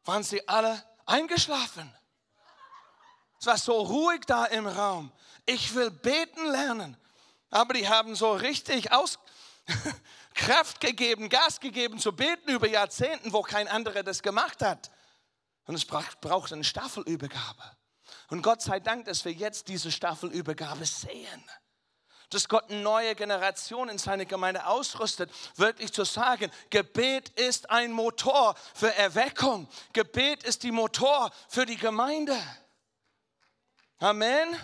[0.04, 1.92] waren sie alle eingeschlafen.
[3.40, 5.12] Es war so ruhig da im Raum.
[5.44, 6.96] Ich will beten lernen
[7.50, 9.18] aber die haben so richtig aus
[10.34, 14.90] Kraft gegeben, Gas gegeben zu beten über Jahrzehnten, wo kein anderer das gemacht hat.
[15.66, 17.76] Und es braucht eine Staffelübergabe.
[18.28, 21.44] Und Gott sei Dank, dass wir jetzt diese Staffelübergabe sehen.
[22.30, 27.92] Dass Gott eine neue Generation in seine Gemeinde ausrüstet, wirklich zu sagen, Gebet ist ein
[27.92, 29.68] Motor für Erweckung.
[29.92, 32.36] Gebet ist die Motor für die Gemeinde.
[33.98, 34.56] Amen.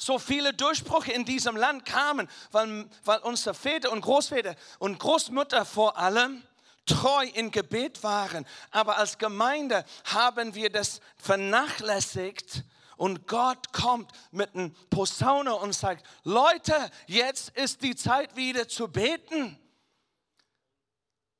[0.00, 5.64] So viele Durchbrüche in diesem Land kamen, weil, weil unsere Väter und Großväter und Großmutter
[5.64, 6.42] vor allem
[6.86, 8.46] treu in Gebet waren.
[8.70, 12.64] Aber als Gemeinde haben wir das vernachlässigt.
[12.96, 16.74] Und Gott kommt mit einem Posaune und sagt, Leute,
[17.06, 19.58] jetzt ist die Zeit wieder zu beten.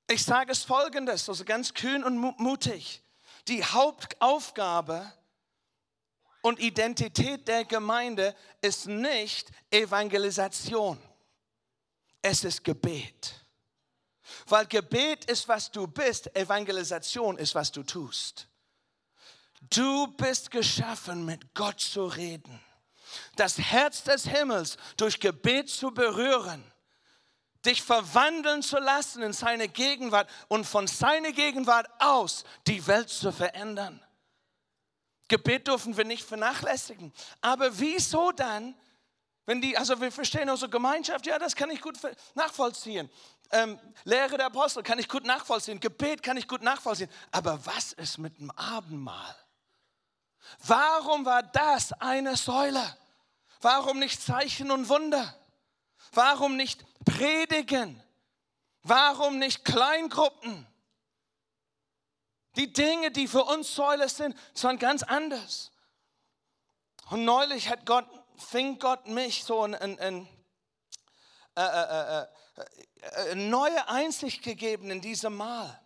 [0.09, 3.03] Ich sage es folgendes, also ganz kühn und mutig.
[3.49, 5.13] Die Hauptaufgabe
[6.43, 11.01] und Identität der Gemeinde ist nicht Evangelisation.
[12.23, 13.35] Es ist Gebet.
[14.47, 18.49] Weil Gebet ist, was du bist, Evangelisation ist, was du tust.
[19.69, 22.61] Du bist geschaffen, mit Gott zu reden,
[23.37, 26.65] das Herz des Himmels durch Gebet zu berühren,
[27.67, 33.33] dich verwandeln zu lassen in seine Gegenwart und von seiner Gegenwart aus die Welt zu
[33.33, 34.03] verändern.
[35.31, 37.13] Gebet dürfen wir nicht vernachlässigen.
[37.41, 38.75] Aber wieso dann,
[39.47, 41.97] wenn die, also wir verstehen unsere Gemeinschaft, ja, das kann ich gut
[42.35, 43.09] nachvollziehen.
[43.53, 45.79] Ähm, Lehre der Apostel kann ich gut nachvollziehen.
[45.79, 47.09] Gebet kann ich gut nachvollziehen.
[47.31, 49.37] Aber was ist mit dem Abendmahl?
[50.67, 52.83] Warum war das eine Säule?
[53.61, 55.37] Warum nicht Zeichen und Wunder?
[56.13, 58.03] Warum nicht Predigen?
[58.83, 60.67] Warum nicht Kleingruppen?
[62.57, 65.71] Die Dinge, die für uns Säule sind, sind ganz anders.
[67.11, 70.29] Und neulich hat Gott, fing Gott mich so in, in, in
[71.57, 75.80] äh, äh, äh, äh, neue Einsicht gegeben in diesem Mal.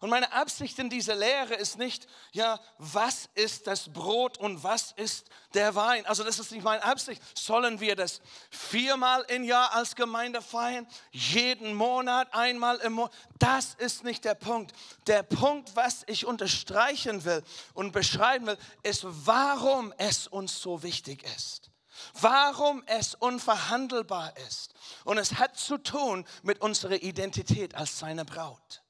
[0.00, 4.92] Und meine Absicht in dieser Lehre ist nicht, ja, was ist das Brot und was
[4.92, 6.06] ist der Wein?
[6.06, 7.20] Also das ist nicht meine Absicht.
[7.38, 10.86] Sollen wir das viermal im Jahr als Gemeinde feiern?
[11.10, 13.12] Jeden Monat, einmal im Monat?
[13.38, 14.72] Das ist nicht der Punkt.
[15.06, 21.24] Der Punkt, was ich unterstreichen will und beschreiben will, ist, warum es uns so wichtig
[21.36, 21.70] ist.
[22.18, 24.72] Warum es unverhandelbar ist.
[25.04, 28.82] Und es hat zu tun mit unserer Identität als seine Braut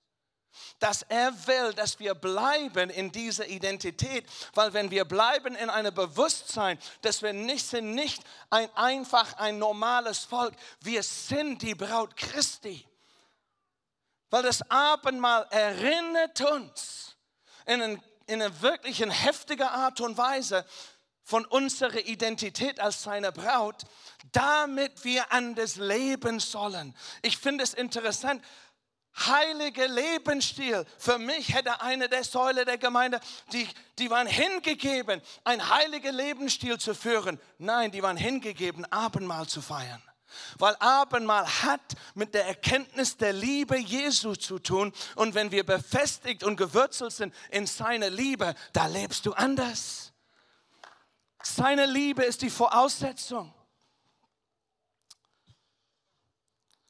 [0.81, 5.95] dass er will, dass wir bleiben in dieser Identität, weil wenn wir bleiben in einem
[5.95, 12.17] Bewusstsein, dass wir nicht sind, nicht ein einfach ein normales Volk, wir sind die Braut
[12.17, 12.85] Christi.
[14.31, 17.17] Weil das Abendmahl erinnert uns
[17.67, 20.65] in, ein, in einer wirklichen heftiger Art und Weise
[21.23, 23.83] von unserer Identität als seine Braut,
[24.33, 26.95] damit wir anders leben sollen.
[27.23, 28.43] Ich finde es interessant,
[29.17, 30.85] heilige Lebensstil.
[30.99, 33.21] Für mich hätte eine der Säule der Gemeinde,
[33.53, 33.69] die,
[33.99, 37.41] die waren hingegeben, ein heiliger Lebensstil zu führen.
[37.59, 40.03] Nein, die waren hingegeben, Abendmahl zu feiern.
[40.59, 41.81] Weil Abendmahl hat
[42.15, 44.93] mit der Erkenntnis der Liebe Jesu zu tun.
[45.17, 50.13] Und wenn wir befestigt und gewurzelt sind in seiner Liebe, da lebst du anders.
[51.43, 53.53] Seine Liebe ist die Voraussetzung.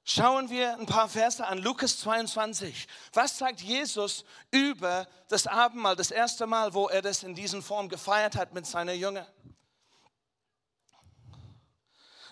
[0.04, 2.88] Schauen wir ein paar Verse an, Lukas 22.
[3.12, 7.88] Was sagt Jesus über das Abendmahl, das erste Mal, wo er das in diesen Form
[7.88, 9.26] gefeiert hat mit seiner Jünger?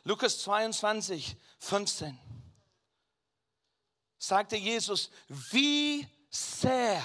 [0.05, 2.19] Lukas 22, 15.
[4.19, 7.05] Sagte Jesus, wie sehr,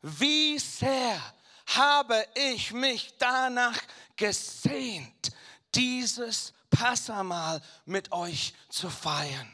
[0.00, 1.20] wie sehr
[1.66, 3.78] habe ich mich danach
[4.16, 5.32] gesehnt,
[5.74, 9.50] dieses Passamal mit euch zu feiern.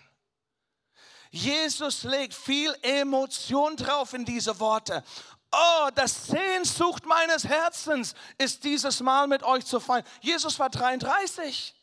[1.30, 5.04] Jesus legt viel Emotion drauf in diese Worte.
[5.52, 10.04] Oh, das Sehnsucht meines Herzens ist dieses Mal mit euch zu feiern.
[10.20, 11.74] Jesus war 33,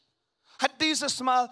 [0.59, 1.49] hat dieses Mal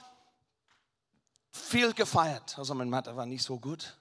[1.51, 2.57] viel gefeiert.
[2.57, 3.97] Also mein Mathe war nicht so gut.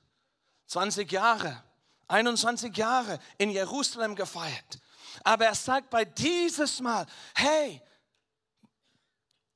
[0.66, 1.62] 20 Jahre,
[2.08, 4.78] 21 Jahre in Jerusalem gefeiert.
[5.22, 7.80] Aber er sagt bei dieses Mal, hey,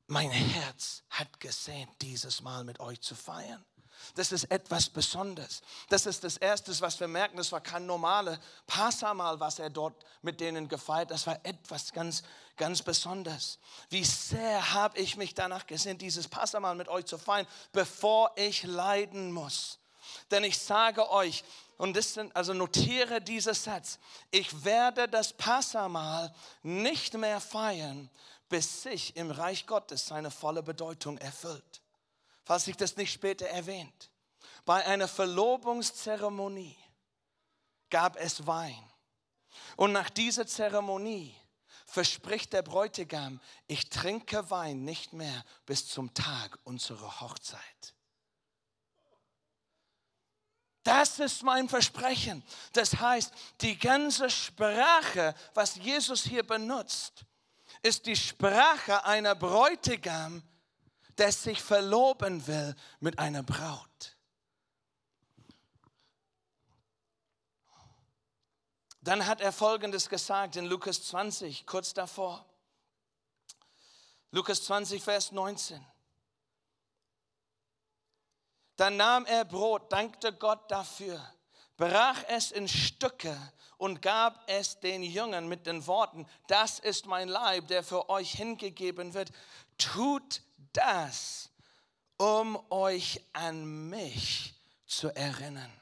[0.08, 3.64] mein Herz hat gesehnt, dieses Mal mit euch zu feiern.
[4.14, 5.60] Das ist etwas Besonderes.
[5.88, 7.36] Das ist das Erste, was wir merken.
[7.36, 11.10] Das war kein normales Passamal, was er dort mit denen gefeiert.
[11.10, 12.22] Das war etwas ganz,
[12.56, 13.58] ganz Besonderes.
[13.90, 18.62] Wie sehr habe ich mich danach gesehnt, dieses Passamal mit euch zu feiern, bevor ich
[18.62, 19.78] leiden muss.
[20.30, 21.44] Denn ich sage euch,
[21.76, 23.98] und das sind, also notiere diesen Satz,
[24.30, 28.10] ich werde das Passamal nicht mehr feiern,
[28.48, 31.82] bis sich im Reich Gottes seine volle Bedeutung erfüllt.
[32.44, 34.10] Falls sich das nicht später erwähnt.
[34.64, 36.76] Bei einer Verlobungszeremonie
[37.90, 38.82] gab es Wein.
[39.76, 41.34] Und nach dieser Zeremonie
[41.86, 47.94] verspricht der Bräutigam, ich trinke Wein nicht mehr bis zum Tag unserer Hochzeit.
[50.82, 52.42] Das ist mein Versprechen.
[52.72, 57.24] Das heißt, die ganze Sprache, was Jesus hier benutzt,
[57.82, 60.42] ist die Sprache einer Bräutigam,
[61.16, 64.16] der sich verloben will mit einer Braut.
[69.00, 72.44] Dann hat er Folgendes gesagt in Lukas 20, kurz davor.
[74.30, 75.84] Lukas 20, Vers 19.
[78.76, 81.20] Dann nahm er Brot, dankte Gott dafür,
[81.78, 83.34] brach es in Stücke
[83.78, 88.32] und gab es den Jüngern mit den Worten, das ist mein Leib, der für euch
[88.32, 89.30] hingegeben wird.
[89.78, 90.42] Tut
[90.74, 91.50] das,
[92.18, 94.54] um euch an mich
[94.86, 95.72] zu erinnern.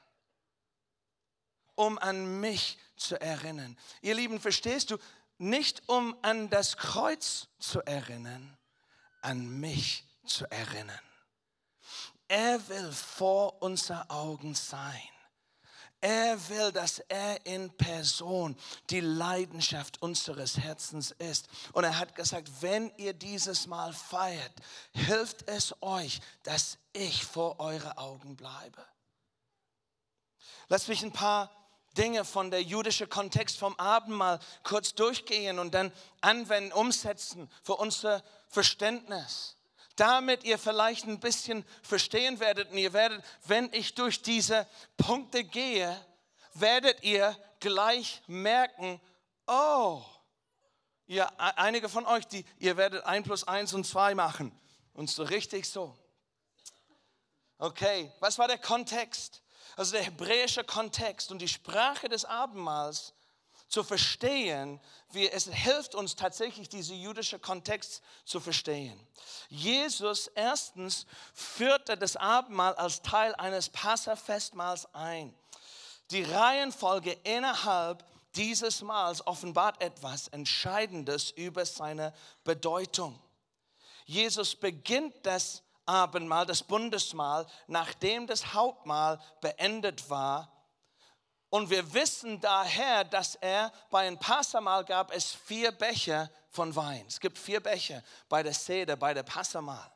[1.74, 3.76] Um an mich zu erinnern.
[4.02, 4.98] Ihr Lieben, verstehst du?
[5.38, 8.56] Nicht um an das Kreuz zu erinnern,
[9.20, 11.00] an mich zu erinnern.
[12.28, 15.08] Er will vor unser Augen sein.
[16.00, 18.56] Er will, dass er in Person
[18.90, 21.48] die Leidenschaft unseres Herzens ist.
[21.72, 24.52] Und er hat gesagt, wenn ihr dieses Mal feiert,
[24.92, 28.84] hilft es euch, dass ich vor eure Augen bleibe.
[30.68, 31.50] Lass mich ein paar
[31.96, 38.22] Dinge von der jüdischen Kontext vom Abendmahl kurz durchgehen und dann anwenden, umsetzen für unser
[38.48, 39.55] Verständnis
[39.96, 44.66] damit ihr vielleicht ein bisschen verstehen werdet und ihr werdet, wenn ich durch diese
[44.96, 45.94] Punkte gehe,
[46.54, 49.00] werdet ihr gleich merken,
[49.46, 50.02] oh,
[51.06, 54.52] ihr, einige von euch, die, ihr werdet ein plus eins und zwei machen
[54.94, 55.96] und so richtig so.
[57.58, 59.42] Okay, was war der Kontext?
[59.76, 63.12] also der hebräische Kontext und die Sprache des Abendmahls
[63.68, 68.98] zu verstehen, wie es hilft uns tatsächlich, diesen jüdischen Kontext zu verstehen.
[69.48, 75.34] Jesus erstens führte das Abendmahl als Teil eines Passafestmahls ein.
[76.10, 78.04] Die Reihenfolge innerhalb
[78.36, 82.12] dieses Mahls offenbart etwas Entscheidendes über seine
[82.44, 83.18] Bedeutung.
[84.04, 90.55] Jesus beginnt das Abendmahl, das Bundesmahl, nachdem das Hauptmahl beendet war
[91.50, 97.04] und wir wissen daher, dass er bei einem Passamal gab es vier Becher von Wein.
[97.06, 99.90] Es gibt vier Becher bei der Sede, bei der Passamal.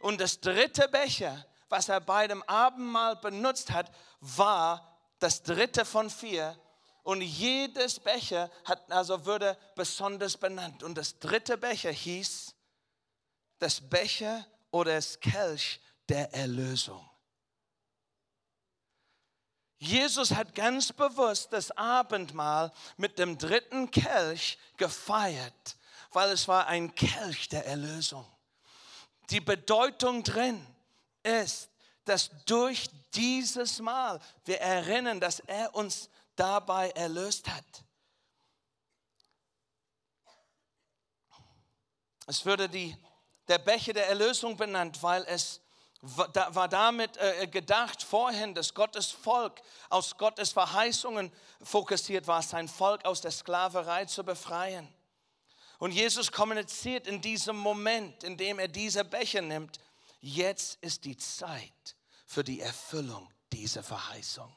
[0.00, 3.90] Und das dritte Becher, was er bei dem Abendmahl benutzt hat,
[4.20, 6.58] war das dritte von vier.
[7.02, 10.82] Und jedes Becher hat, also wurde besonders benannt.
[10.82, 12.54] Und das dritte Becher hieß
[13.58, 17.08] das Becher oder das Kelch der Erlösung.
[19.78, 25.76] Jesus hat ganz bewusst das Abendmahl mit dem dritten Kelch gefeiert,
[26.12, 28.24] weil es war ein Kelch der Erlösung.
[29.30, 30.64] Die Bedeutung drin
[31.22, 31.70] ist,
[32.04, 37.64] dass durch dieses Mahl wir erinnern, dass er uns dabei erlöst hat.
[42.26, 42.96] Es würde die,
[43.48, 45.60] der Becher der Erlösung benannt, weil es
[46.04, 51.32] war damit äh, gedacht vorhin, dass Gottes Volk aus Gottes Verheißungen
[51.62, 54.92] fokussiert war, sein Volk aus der Sklaverei zu befreien.
[55.78, 59.80] Und Jesus kommuniziert in diesem Moment, in dem er diese Becher nimmt,
[60.20, 61.96] jetzt ist die Zeit
[62.26, 64.54] für die Erfüllung dieser Verheißung.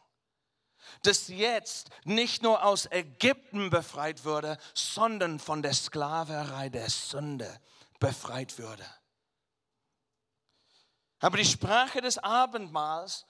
[1.03, 7.59] Dass jetzt nicht nur aus Ägypten befreit würde, sondern von der Sklaverei der Sünde
[7.99, 8.85] befreit würde.
[11.20, 13.26] Aber die Sprache des Abendmahls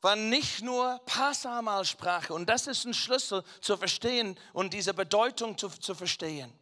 [0.00, 5.68] war nicht nur Passamalsprache und das ist ein Schlüssel zu verstehen und diese Bedeutung zu,
[5.68, 6.52] zu verstehen.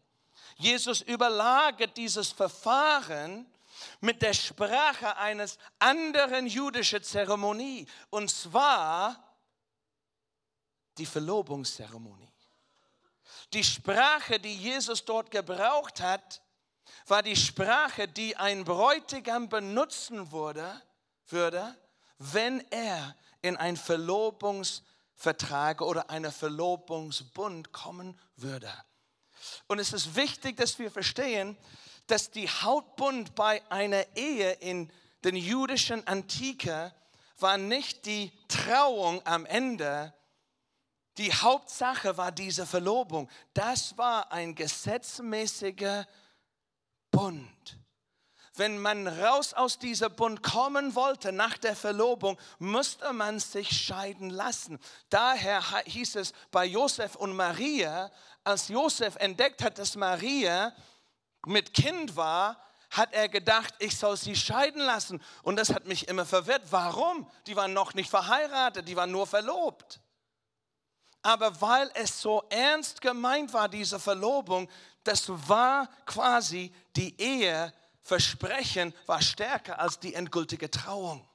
[0.56, 3.46] Jesus überlagert dieses Verfahren
[4.00, 9.22] mit der Sprache eines anderen jüdischen Zeremonie und zwar
[10.96, 12.32] die Verlobungszeremonie.
[13.52, 16.40] Die Sprache, die Jesus dort gebraucht hat,
[17.06, 20.82] war die Sprache, die ein Bräutigam benutzen würde,
[21.28, 21.76] würde
[22.18, 28.72] wenn er in ein Verlobungsvertrag oder einen Verlobungsbund kommen würde.
[29.66, 31.56] Und es ist wichtig, dass wir verstehen,
[32.06, 34.90] dass die Hautbund bei einer Ehe in
[35.24, 36.94] den jüdischen Antike
[37.38, 40.14] war nicht die Trauung am Ende.
[41.18, 43.28] Die Hauptsache war diese Verlobung.
[43.54, 46.06] Das war ein gesetzmäßiger
[47.14, 47.78] Bund.
[48.56, 54.30] Wenn man raus aus dieser Bund kommen wollte nach der Verlobung, musste man sich scheiden
[54.30, 54.78] lassen.
[55.08, 58.12] Daher hieß es bei Josef und Maria,
[58.44, 60.72] als Josef entdeckt hat, dass Maria
[61.46, 62.60] mit Kind war,
[62.90, 65.20] hat er gedacht, ich soll sie scheiden lassen.
[65.42, 66.62] Und das hat mich immer verwirrt.
[66.70, 67.28] Warum?
[67.48, 70.00] Die waren noch nicht verheiratet, die waren nur verlobt.
[71.22, 74.68] Aber weil es so ernst gemeint war, diese Verlobung,
[75.04, 81.26] das war quasi die Eheversprechen, war stärker als die endgültige Trauung.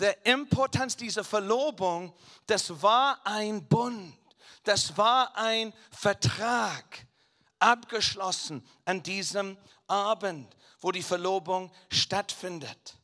[0.00, 2.14] Der Importanz dieser Verlobung,
[2.46, 4.16] das war ein Bund,
[4.64, 7.06] das war ein Vertrag,
[7.58, 9.56] abgeschlossen an diesem
[9.86, 12.96] Abend, wo die Verlobung stattfindet.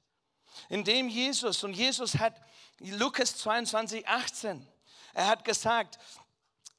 [0.69, 2.41] Indem Jesus, und Jesus hat
[2.79, 4.67] Lukas 22, 18,
[5.15, 5.99] er hat gesagt,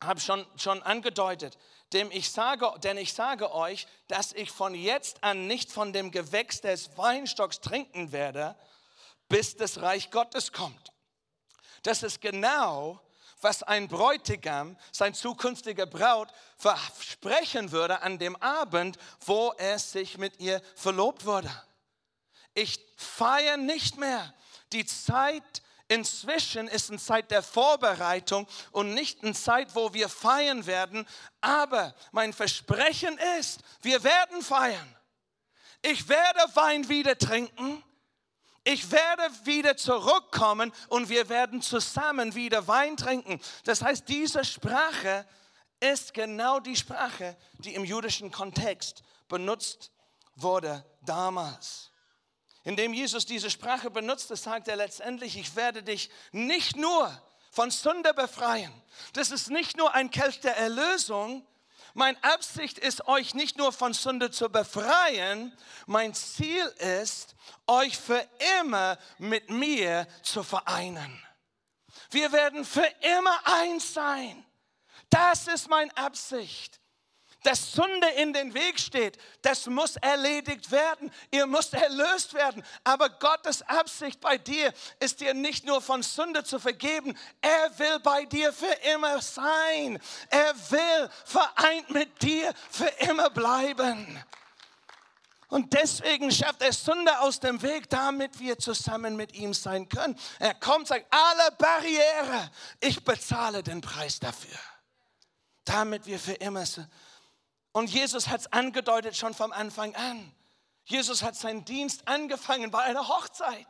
[0.04, 1.58] habe schon, schon angedeutet,
[1.93, 6.12] dem ich sage, denn ich sage euch, dass ich von jetzt an nicht von dem
[6.12, 8.56] Gewächs des Weinstocks trinken werde,
[9.30, 10.91] bis das Reich Gottes kommt.
[11.84, 13.00] Das ist genau,
[13.41, 20.39] was ein Bräutigam, sein zukünftiger Braut, versprechen würde an dem Abend, wo er sich mit
[20.39, 21.52] ihr verlobt wurde.
[22.54, 24.34] Ich feiere nicht mehr
[24.72, 30.66] die Zeit Inzwischen ist eine Zeit der Vorbereitung und nicht eine Zeit, wo wir feiern
[30.66, 31.08] werden.
[31.42, 34.96] Aber mein Versprechen ist, wir werden feiern.
[35.84, 37.84] Ich werde Wein wieder trinken.
[38.64, 43.40] Ich werde wieder zurückkommen und wir werden zusammen wieder Wein trinken.
[43.64, 45.28] Das heißt, diese Sprache
[45.80, 49.92] ist genau die Sprache, die im jüdischen Kontext benutzt
[50.34, 51.92] wurde damals.
[52.66, 57.09] Indem Jesus diese Sprache benutzte, sagt er letztendlich, ich werde dich nicht nur
[57.51, 58.74] von Sünde befreien.
[59.13, 61.47] Das ist nicht nur ein Kelch der Erlösung,
[61.97, 66.66] Mein Absicht ist, euch nicht nur von Sünde zu befreien, mein Ziel
[66.99, 67.36] ist,
[67.68, 68.22] euch für
[68.59, 71.24] immer mit mir zu vereinen.
[72.09, 72.86] Wir werden für
[73.18, 74.45] immer eins sein.
[75.09, 76.82] Das ist meine Absicht
[77.46, 81.12] dass Sünde in den Weg steht, das muss erledigt werden.
[81.30, 82.64] Ihr müsst erlöst werden.
[82.84, 88.00] Aber Gottes Absicht bei dir ist dir nicht nur von Sünde zu vergeben, er will
[88.00, 90.00] bei dir für immer sein.
[90.30, 94.24] Er will vereint mit dir für immer bleiben.
[95.50, 100.18] Und deswegen schafft er Sünde aus dem Weg, damit wir zusammen mit ihm sein können.
[100.39, 104.58] Er kommt, sagt, alle Barriere, ich bezahle den Preis dafür.
[105.64, 106.89] Damit wir für immer sind
[107.76, 110.32] und Jesus hat es angedeutet schon vom Anfang an.
[110.86, 113.68] Jesus hat seinen Dienst angefangen bei einer Hochzeit.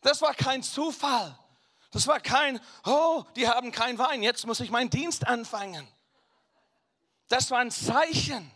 [0.00, 1.38] Das war kein Zufall.
[1.92, 5.86] Das war kein, oh, die haben kein Wein, jetzt muss ich meinen Dienst anfangen.
[7.28, 8.50] Das war ein Zeichen.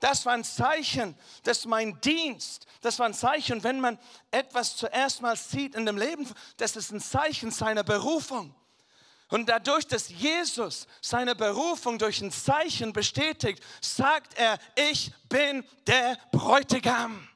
[0.00, 4.00] Das war ein Zeichen, dass mein Dienst, das war ein Zeichen, wenn man
[4.32, 8.52] etwas zuerst mal sieht in dem Leben, das ist ein Zeichen seiner Berufung.
[9.28, 16.16] Und dadurch, dass Jesus seine Berufung durch ein Zeichen bestätigt, sagt er, ich bin der
[16.30, 17.28] Bräutigam.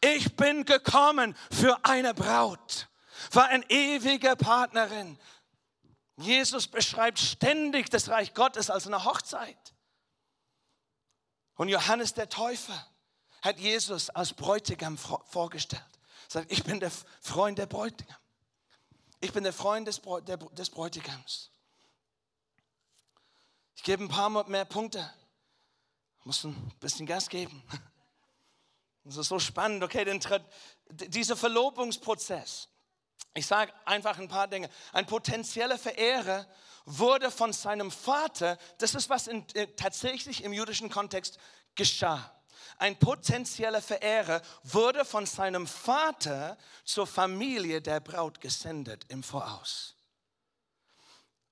[0.00, 2.88] Ich bin gekommen für eine Braut,
[3.30, 5.18] für eine ewige Partnerin.
[6.16, 9.74] Jesus beschreibt ständig das Reich Gottes als eine Hochzeit.
[11.56, 12.86] Und Johannes der Täufer
[13.42, 15.82] hat Jesus als Bräutigam vorgestellt.
[16.28, 18.16] Er sagt, ich bin der Freund der Bräutigam.
[19.26, 20.00] Ich bin der Freund des,
[20.52, 21.50] des Bräutigams.
[23.74, 25.12] Ich gebe ein paar mehr Punkte.
[26.20, 27.62] Ich muss ein bisschen Gas geben.
[29.02, 30.20] Das ist so spannend, okay, denn
[30.90, 32.68] dieser Verlobungsprozess.
[33.34, 34.68] Ich sage einfach ein paar Dinge.
[34.92, 36.44] Ein potenzieller Verehrer
[36.86, 41.38] wurde von seinem Vater, das ist was in, äh, tatsächlich im jüdischen Kontext
[41.76, 42.32] geschah
[42.78, 49.94] ein potenzieller Verehrer, wurde von seinem Vater zur Familie der Braut gesendet im Voraus.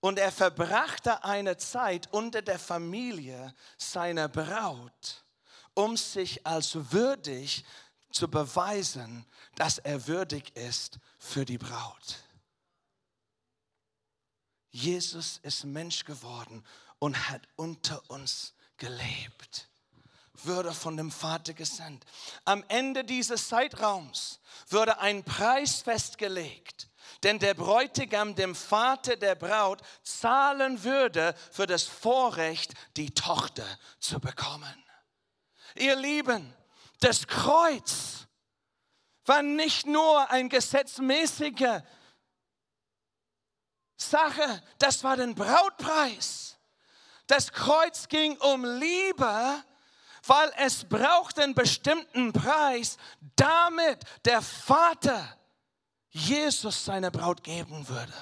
[0.00, 5.24] Und er verbrachte eine Zeit unter der Familie seiner Braut,
[5.72, 7.64] um sich als würdig
[8.10, 9.24] zu beweisen,
[9.56, 12.22] dass er würdig ist für die Braut.
[14.70, 16.64] Jesus ist Mensch geworden
[16.98, 19.68] und hat unter uns gelebt
[20.46, 22.04] würde von dem Vater gesandt.
[22.44, 26.88] Am Ende dieses Zeitraums würde ein Preis festgelegt,
[27.22, 33.66] denn der Bräutigam dem Vater der Braut zahlen würde für das Vorrecht, die Tochter
[33.98, 34.84] zu bekommen.
[35.76, 36.54] Ihr Lieben,
[37.00, 38.26] das Kreuz
[39.26, 41.84] war nicht nur ein gesetzmäßiger
[43.96, 46.58] Sache, das war den Brautpreis.
[47.26, 49.64] Das Kreuz ging um Liebe
[50.26, 52.96] weil es braucht einen bestimmten Preis,
[53.36, 55.36] damit der Vater
[56.10, 58.14] Jesus seine Braut geben würde.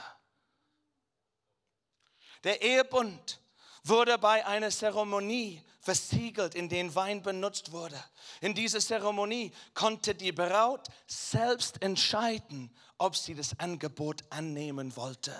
[2.45, 3.41] Der Ehebund
[3.85, 8.03] wurde bei einer Zeremonie versiegelt, in den Wein benutzt wurde.
[8.41, 15.35] In dieser Zeremonie konnte die Braut selbst entscheiden, ob sie das Angebot annehmen wollte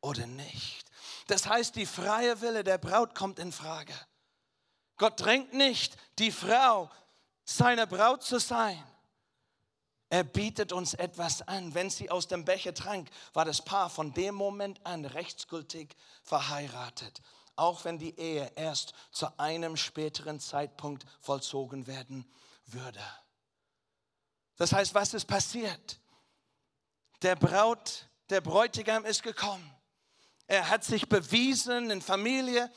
[0.00, 0.86] oder nicht.
[1.26, 3.94] Das heißt, die freie Wille der Braut kommt in Frage.
[4.96, 6.90] Gott drängt nicht die Frau,
[7.44, 8.82] seine Braut zu sein.
[10.12, 11.72] Er bietet uns etwas an.
[11.72, 17.22] Wenn sie aus dem Becher trank, war das Paar von dem Moment an rechtsgültig verheiratet,
[17.56, 22.30] auch wenn die Ehe erst zu einem späteren Zeitpunkt vollzogen werden
[22.66, 23.02] würde.
[24.56, 25.98] Das heißt, was ist passiert?
[27.22, 29.74] Der Braut, der Bräutigam ist gekommen.
[30.46, 32.70] Er hat sich bewiesen in Familie,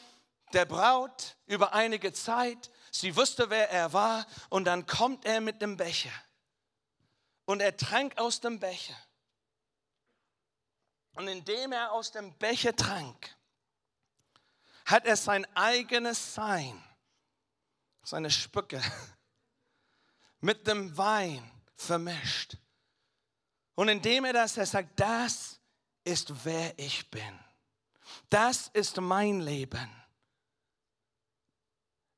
[0.56, 2.72] der Braut über einige Zeit.
[2.92, 4.26] Sie wusste, wer er war.
[4.50, 6.14] Und dann kommt er mit dem Becher.
[7.46, 8.96] Und er trank aus dem Becher.
[11.14, 13.36] Und indem er aus dem Becher trank,
[14.86, 16.82] hat er sein eigenes Sein,
[18.04, 18.82] seine Spücke,
[20.40, 22.58] mit dem Wein vermischt.
[23.76, 25.60] Und indem er das, er sagt, das
[26.04, 27.40] ist wer ich bin.
[28.30, 30.05] Das ist mein Leben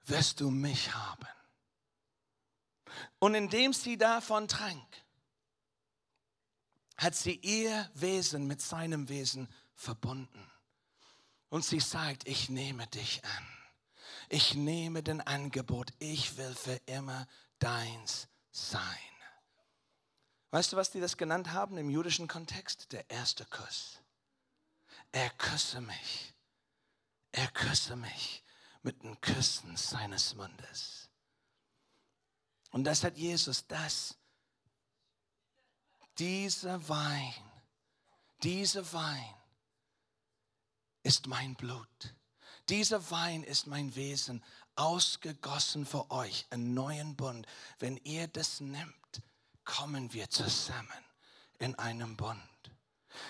[0.07, 1.27] wirst du mich haben.
[3.19, 4.85] Und indem sie davon trank,
[6.97, 10.51] hat sie ihr Wesen mit seinem Wesen verbunden.
[11.49, 13.47] Und sie sagt, ich nehme dich an.
[14.29, 15.93] Ich nehme den Angebot.
[15.99, 17.27] Ich will für immer
[17.59, 18.83] deins sein.
[20.51, 22.91] Weißt du, was die das genannt haben im jüdischen Kontext?
[22.91, 23.99] Der erste Kuss.
[25.11, 26.33] Er küsse mich.
[27.31, 28.43] Er küsse mich
[28.83, 31.09] mit den Küssen seines Mundes.
[32.71, 34.15] Und das hat Jesus, das,
[36.17, 37.33] dieser Wein,
[38.43, 39.33] dieser Wein
[41.03, 42.15] ist mein Blut.
[42.69, 44.43] Dieser Wein ist mein Wesen,
[44.75, 47.47] ausgegossen für euch, einen neuen Bund.
[47.79, 49.21] Wenn ihr das nimmt,
[49.63, 51.05] kommen wir zusammen
[51.59, 52.41] in einem Bund.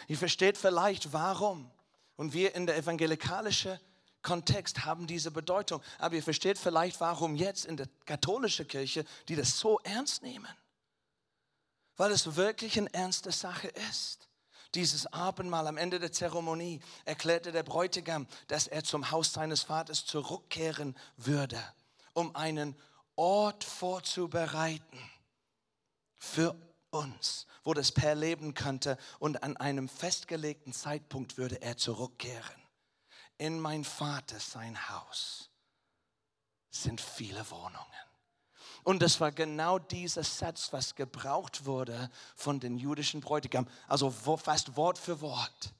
[0.07, 1.71] Ihr versteht vielleicht, warum.
[2.15, 3.79] Und wir in der evangelikalischen
[4.21, 5.81] Kontext haben diese Bedeutung.
[5.99, 10.53] Aber ihr versteht vielleicht, warum jetzt in der katholischen Kirche die das so ernst nehmen.
[11.95, 14.27] Weil es wirklich eine ernste Sache ist.
[14.75, 20.05] Dieses Abendmahl am Ende der Zeremonie erklärte der Bräutigam, dass er zum Haus seines Vaters
[20.05, 21.61] zurückkehren würde,
[22.13, 22.75] um einen
[23.15, 24.99] Ort vorzubereiten
[26.17, 26.55] für
[26.91, 32.66] uns, wo das Paar leben könnte und an einem festgelegten Zeitpunkt würde er zurückkehren.
[33.37, 35.49] In mein Vater sein Haus
[36.69, 38.07] sind viele Wohnungen.
[38.83, 43.67] Und das war genau dieser Satz, was gebraucht wurde von den jüdischen Bräutigam.
[43.87, 45.73] Also fast Wort für Wort.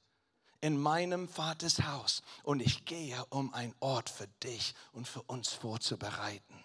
[0.60, 2.22] In meinem Vaters Haus.
[2.42, 6.64] Und ich gehe, um einen Ort für dich und für uns vorzubereiten.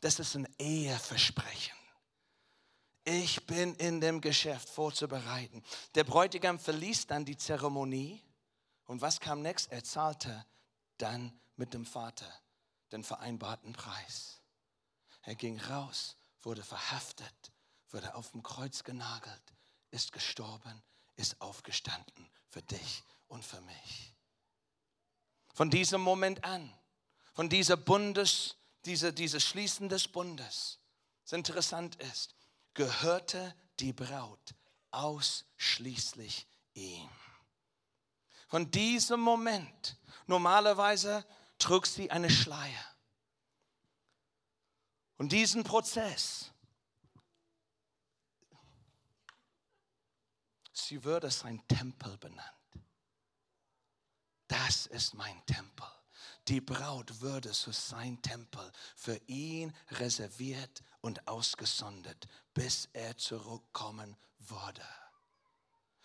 [0.00, 1.76] Das ist ein Eheversprechen.
[3.04, 5.62] Ich bin in dem Geschäft vorzubereiten.
[5.94, 8.20] Der Bräutigam verließ dann die Zeremonie.
[8.86, 9.70] Und was kam next?
[9.72, 10.44] Er zahlte
[10.98, 12.30] dann mit dem Vater
[12.92, 14.40] den vereinbarten Preis.
[15.22, 17.52] Er ging raus, wurde verhaftet,
[17.90, 19.42] wurde auf dem Kreuz genagelt,
[19.90, 20.82] ist gestorben,
[21.16, 24.14] ist aufgestanden für dich und für mich.
[25.54, 26.72] Von diesem Moment an,
[27.32, 30.78] von dieser Bundes, dieser, dieses Schließen des Bundes,
[31.22, 32.34] was interessant ist,
[32.74, 34.54] gehörte die Braut
[34.90, 37.08] ausschließlich ihm.
[38.54, 39.96] Von diesem Moment,
[40.28, 41.26] normalerweise
[41.58, 42.84] trug sie eine Schleier.
[45.16, 46.52] Und diesen Prozess,
[50.72, 52.46] sie würde sein Tempel benannt.
[54.46, 55.90] Das ist mein Tempel.
[56.46, 64.86] Die Braut würde zu sein Tempel für ihn reserviert und ausgesondert, bis er zurückkommen würde.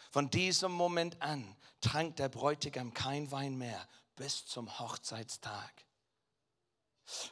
[0.10, 5.72] Von diesem Moment an trank der Bräutigam kein Wein mehr bis zum Hochzeitstag.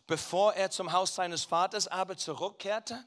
[0.08, 3.04] Bevor er zum Haus seines Vaters aber zurückkehrte,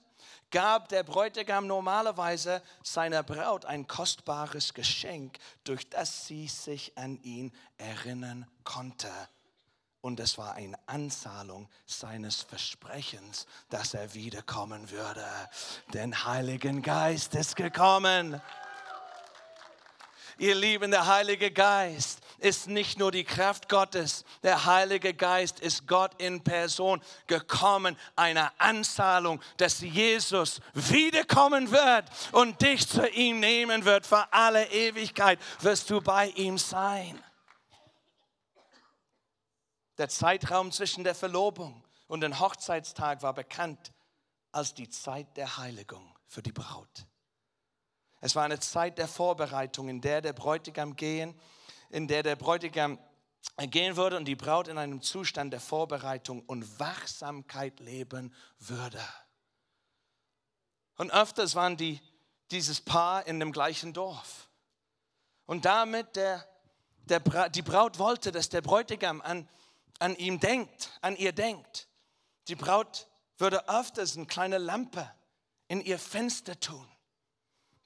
[0.50, 7.52] gab der Bräutigam normalerweise seiner Braut ein kostbares Geschenk, durch das sie sich an ihn
[7.78, 9.10] erinnern konnte.
[10.02, 15.26] Und es war eine Anzahlung seines Versprechens, dass er wiederkommen würde.
[15.92, 18.40] Den Heiligen Geist ist gekommen.
[20.40, 25.86] Ihr Lieben, der Heilige Geist ist nicht nur die Kraft Gottes, der Heilige Geist ist
[25.86, 33.84] Gott in Person gekommen, eine Anzahlung, dass Jesus wiederkommen wird und dich zu ihm nehmen
[33.84, 34.06] wird.
[34.06, 37.22] Für alle Ewigkeit wirst du bei ihm sein.
[39.98, 43.92] Der Zeitraum zwischen der Verlobung und dem Hochzeitstag war bekannt
[44.52, 47.04] als die Zeit der Heiligung für die Braut.
[48.20, 51.34] Es war eine Zeit der Vorbereitung, in der der Bräutigam gehen,
[51.88, 52.98] in der der Bräutigam
[53.56, 59.02] gehen würde und die Braut in einem Zustand der Vorbereitung und Wachsamkeit leben würde.
[60.96, 61.98] Und öfters waren die,
[62.50, 64.50] dieses Paar in dem gleichen Dorf.
[65.46, 66.46] Und damit der,
[67.04, 69.48] der, die Braut wollte, dass der Bräutigam an,
[69.98, 71.88] an ihm denkt, an ihr denkt.
[72.48, 73.08] Die Braut
[73.38, 75.10] würde öfters eine kleine Lampe
[75.68, 76.86] in ihr Fenster tun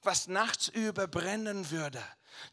[0.05, 2.03] was nachts über brennen würde,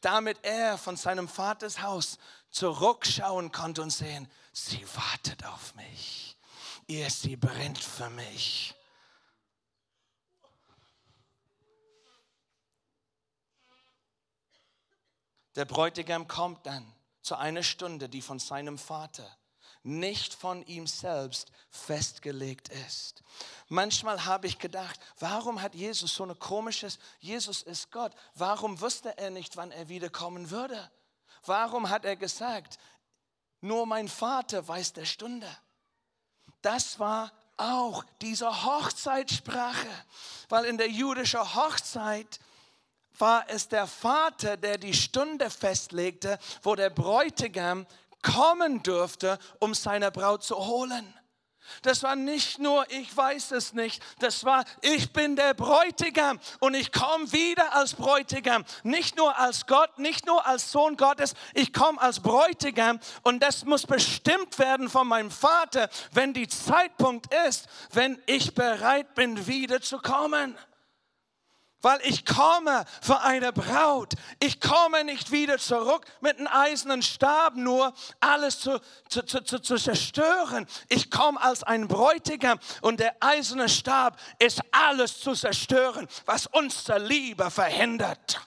[0.01, 2.19] damit er von seinem Vaters Haus
[2.51, 6.37] zurückschauen konnte und sehen, sie wartet auf mich.
[6.87, 8.75] Ihr, sie brennt für mich.
[15.55, 16.91] Der Bräutigam kommt dann
[17.21, 19.31] zu einer Stunde, die von seinem Vater
[19.83, 23.23] nicht von ihm selbst festgelegt ist.
[23.69, 29.17] Manchmal habe ich gedacht, warum hat Jesus so ein komisches, Jesus ist Gott, warum wusste
[29.19, 30.91] er nicht, wann er wiederkommen würde?
[31.45, 32.79] Warum hat er gesagt,
[33.61, 35.49] nur mein Vater weiß der Stunde?
[36.61, 39.89] Das war auch diese Hochzeitssprache,
[40.49, 42.41] weil in der jüdischen Hochzeit
[43.19, 47.87] war es der Vater, der die Stunde festlegte, wo der Bräutigam
[48.23, 51.15] kommen durfte, um seine Braut zu holen.
[51.83, 56.75] Das war nicht nur, ich weiß es nicht, das war, ich bin der Bräutigam und
[56.75, 58.65] ich komme wieder als Bräutigam.
[58.83, 63.65] Nicht nur als Gott, nicht nur als Sohn Gottes, ich komme als Bräutigam und das
[63.65, 69.81] muss bestimmt werden von meinem Vater, wenn die Zeitpunkt ist, wenn ich bereit bin, wieder
[69.81, 70.57] zu kommen
[71.83, 74.15] weil ich komme für eine Braut.
[74.41, 79.77] Ich komme nicht wieder zurück mit einem eisernen Stab, nur alles zu, zu, zu, zu
[79.77, 80.67] zerstören.
[80.89, 86.99] Ich komme als ein Bräutigam und der eiserne Stab ist alles zu zerstören, was unsere
[86.99, 88.41] Liebe verhindert.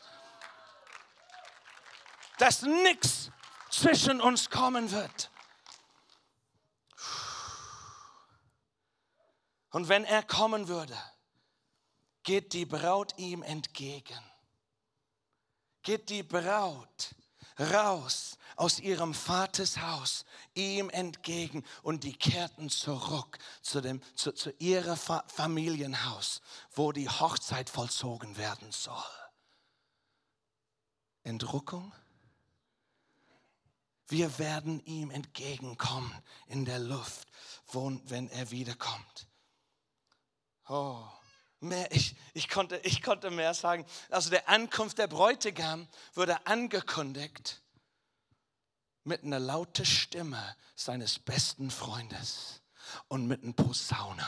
[2.38, 3.32] Dass nichts
[3.70, 5.30] zwischen uns kommen wird.
[9.72, 10.98] Und wenn er kommen würde,
[12.26, 14.20] geht die Braut ihm entgegen.
[15.84, 17.16] Geht die Braut
[17.58, 24.50] raus aus ihrem Vaters Haus ihm entgegen und die kehrten zurück zu, dem, zu, zu
[24.58, 24.98] ihrem
[25.28, 29.04] Familienhaus, wo die Hochzeit vollzogen werden soll.
[31.24, 31.94] Entrückung?
[34.08, 36.12] Wir werden ihm entgegenkommen
[36.48, 37.28] in der Luft,
[37.72, 39.28] wenn er wiederkommt.
[40.68, 41.08] Oh,
[41.66, 43.86] mehr, ich, ich, konnte, ich konnte mehr sagen.
[44.10, 47.62] Also der Ankunft der Bräutigam wurde angekündigt
[49.04, 52.62] mit einer lauten Stimme seines besten Freundes
[53.08, 54.28] und mit einem Posauner.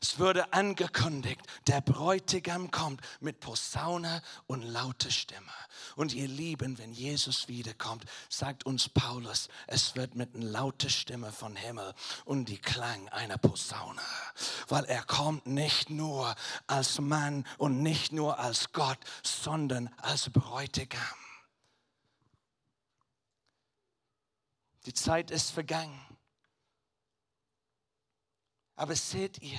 [0.00, 5.52] Es wurde angekündigt, der Bräutigam kommt mit Posaune und laute Stimme.
[5.96, 11.32] Und ihr Lieben, wenn Jesus wiederkommt, sagt uns Paulus, es wird mit einer lauten Stimme
[11.32, 11.94] von Himmel
[12.24, 14.00] und die Klang einer Posaune.
[14.68, 16.34] Weil er kommt nicht nur
[16.66, 21.00] als Mann und nicht nur als Gott, sondern als Bräutigam.
[24.86, 26.00] Die Zeit ist vergangen.
[28.76, 29.58] Aber seht ihr,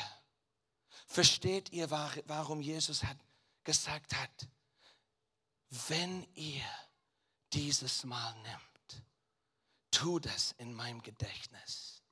[1.10, 3.18] Versteht ihr, warum Jesus hat,
[3.64, 4.48] gesagt hat,
[5.88, 6.64] wenn ihr
[7.52, 9.04] dieses Mal nimmt,
[9.90, 12.04] tu das in meinem Gedächtnis.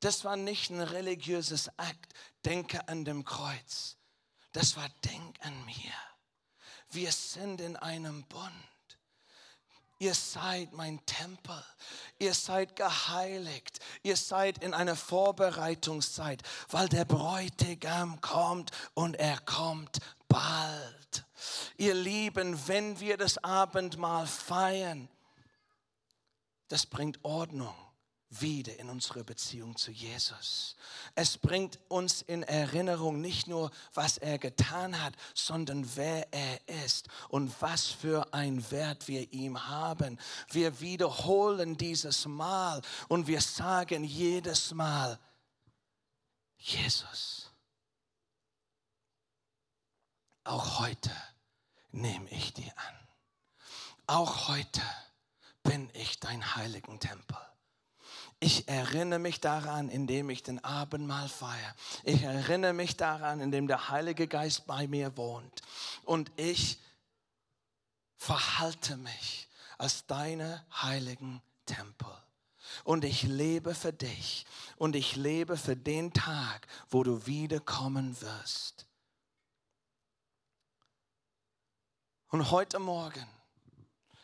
[0.00, 2.12] Das war nicht ein religiöses Akt,
[2.44, 3.96] denke an dem Kreuz.
[4.50, 5.94] Das war, denk an mir.
[6.90, 8.69] Wir sind in einem Bund.
[10.00, 11.62] Ihr seid mein Tempel.
[12.18, 13.80] Ihr seid geheiligt.
[14.02, 21.26] Ihr seid in einer Vorbereitungszeit, weil der Bräutigam kommt und er kommt bald.
[21.76, 25.06] Ihr Lieben, wenn wir das Abendmahl feiern,
[26.68, 27.74] das bringt Ordnung
[28.30, 30.76] wieder in unsere Beziehung zu Jesus.
[31.16, 37.08] Es bringt uns in Erinnerung nicht nur, was er getan hat, sondern wer er ist
[37.28, 40.18] und was für ein Wert wir ihm haben.
[40.52, 45.18] Wir wiederholen dieses Mal und wir sagen jedes Mal,
[46.56, 47.50] Jesus,
[50.44, 51.10] auch heute
[51.90, 53.08] nehme ich dir an.
[54.06, 54.82] Auch heute
[55.62, 57.36] bin ich dein heiligen Tempel.
[58.42, 61.74] Ich erinnere mich daran, indem ich den Abendmahl feiere.
[62.04, 65.60] Ich erinnere mich daran, indem der Heilige Geist bei mir wohnt.
[66.04, 66.78] Und ich
[68.16, 72.10] verhalte mich als deine heiligen Tempel.
[72.82, 74.46] Und ich lebe für dich.
[74.76, 78.86] Und ich lebe für den Tag, wo du wiederkommen wirst.
[82.28, 83.26] Und heute Morgen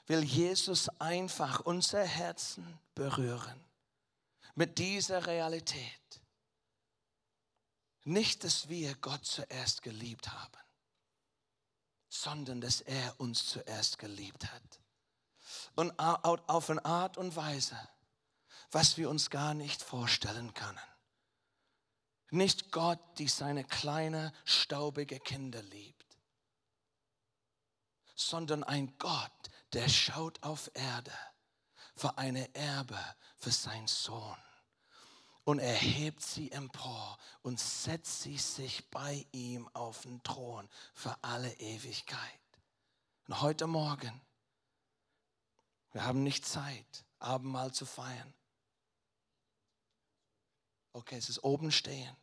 [0.06, 3.65] will Jesus einfach unser Herzen berühren
[4.56, 6.20] mit dieser Realität.
[8.04, 10.58] Nicht, dass wir Gott zuerst geliebt haben,
[12.08, 14.80] sondern dass er uns zuerst geliebt hat.
[15.74, 17.76] Und auf eine Art und Weise,
[18.70, 20.80] was wir uns gar nicht vorstellen können.
[22.30, 26.16] Nicht Gott, die seine kleine, staubige Kinder liebt,
[28.14, 31.12] sondern ein Gott, der schaut auf Erde
[31.94, 32.98] für eine Erbe
[33.36, 34.45] für seinen Sohn
[35.46, 41.16] und er hebt sie empor und setzt sie sich bei ihm auf den Thron für
[41.22, 42.40] alle Ewigkeit.
[43.28, 44.20] Und heute Morgen,
[45.92, 48.34] wir haben nicht Zeit, Abendmahl zu feiern.
[50.92, 52.16] Okay, es ist oben stehen.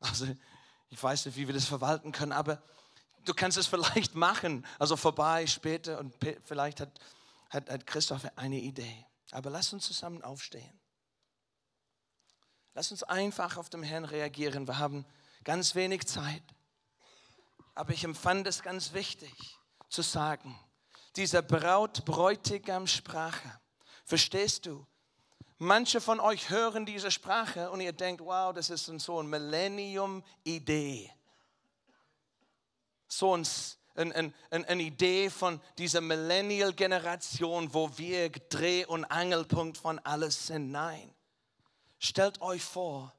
[0.00, 0.26] Also
[0.88, 2.62] ich weiß nicht, wie wir das verwalten können, aber
[3.26, 6.14] du kannst es vielleicht machen, also vorbei später und
[6.44, 6.98] vielleicht hat,
[7.50, 9.04] hat, hat Christoph eine Idee.
[9.30, 10.80] Aber lass uns zusammen aufstehen.
[12.74, 14.66] Lass uns einfach auf den Herrn reagieren.
[14.66, 15.06] Wir haben
[15.44, 16.42] ganz wenig Zeit.
[17.74, 19.32] Aber ich empfand es ganz wichtig
[19.88, 20.58] zu sagen,
[21.16, 23.60] dieser Braut-Bräutigam-Sprache,
[24.04, 24.86] verstehst du,
[25.58, 31.12] Manche von euch hören diese Sprache und ihr denkt, wow, das ist so eine Millennium-Idee.
[33.06, 33.46] So ein,
[33.94, 40.72] ein, ein, eine Idee von dieser Millennial-Generation, wo wir Dreh- und Angelpunkt von alles sind.
[40.72, 41.14] Nein.
[42.04, 43.14] Stellt euch vor,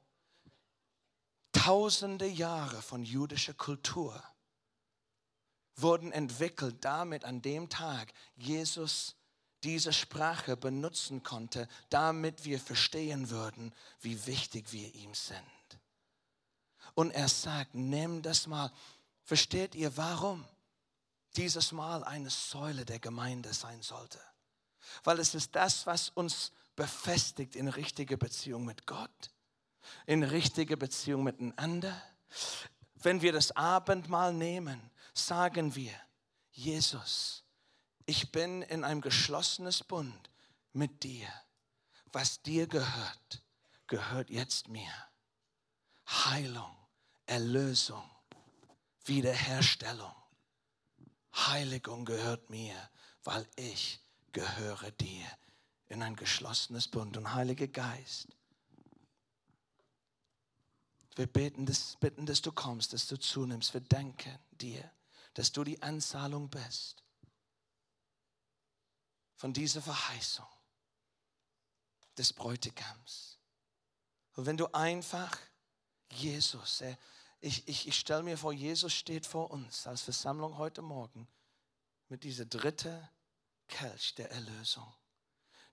[1.50, 4.22] tausende Jahre von jüdischer Kultur
[5.74, 9.16] wurden entwickelt, damit an dem Tag Jesus
[9.64, 15.42] diese Sprache benutzen konnte, damit wir verstehen würden, wie wichtig wir ihm sind.
[16.94, 18.72] Und er sagt, nimm das mal.
[19.24, 20.46] Versteht ihr, warum
[21.34, 24.20] dieses Mal eine Säule der Gemeinde sein sollte?
[25.02, 29.30] Weil es ist das, was uns befestigt in richtige Beziehung mit Gott,
[30.06, 32.00] in richtige Beziehung miteinander.
[32.94, 35.94] Wenn wir das Abendmahl nehmen, sagen wir,
[36.52, 37.44] Jesus,
[38.04, 40.30] ich bin in einem geschlossenes Bund
[40.72, 41.28] mit dir.
[42.12, 43.42] Was dir gehört,
[43.86, 44.92] gehört jetzt mir.
[46.06, 46.74] Heilung,
[47.26, 48.08] Erlösung,
[49.04, 50.14] Wiederherstellung,
[51.34, 52.74] Heiligung gehört mir,
[53.24, 54.00] weil ich
[54.32, 55.26] gehöre dir
[55.88, 57.16] in ein geschlossenes Bund.
[57.16, 58.28] Und Heiliger Geist,
[61.16, 63.72] wir beten, dass, bitten, dass du kommst, dass du zunimmst.
[63.72, 64.90] Wir danken dir,
[65.34, 67.02] dass du die Anzahlung bist
[69.36, 70.46] von dieser Verheißung
[72.18, 73.38] des Bräutigams.
[74.34, 75.38] Und wenn du einfach
[76.10, 76.82] Jesus,
[77.40, 81.26] ich, ich, ich stelle mir vor, Jesus steht vor uns als Versammlung heute Morgen
[82.08, 83.08] mit dieser dritte
[83.68, 84.86] Kelch der Erlösung,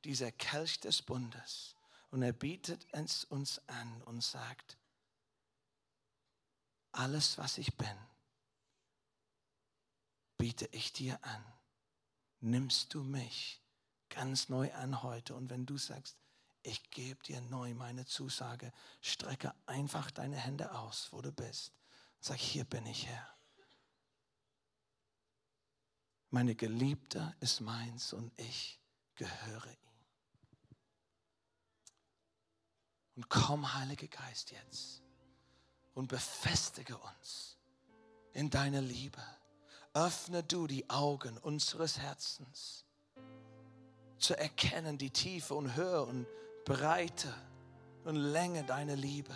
[0.05, 1.75] dieser Kelch des Bundes.
[2.11, 4.77] Und er bietet es uns an und sagt,
[6.91, 7.97] alles, was ich bin,
[10.37, 11.43] biete ich dir an
[12.43, 13.61] nimmst du mich
[14.09, 15.33] ganz neu an heute.
[15.33, 16.17] Und wenn du sagst,
[16.61, 21.73] ich gebe dir neu meine Zusage, strecke einfach deine Hände aus, wo du bist.
[22.19, 23.27] Sag, hier bin ich Herr.
[26.29, 28.79] Meine Geliebte ist meins und ich
[29.15, 29.92] gehöre ihm.
[33.15, 35.01] Und komm, Heiliger Geist, jetzt
[35.93, 37.57] und befestige uns
[38.33, 39.21] in deiner Liebe
[39.93, 42.85] öffne du die Augen unseres Herzens
[44.17, 46.25] zu erkennen die Tiefe und Höhe und
[46.65, 47.33] Breite
[48.05, 49.35] und Länge deiner Liebe.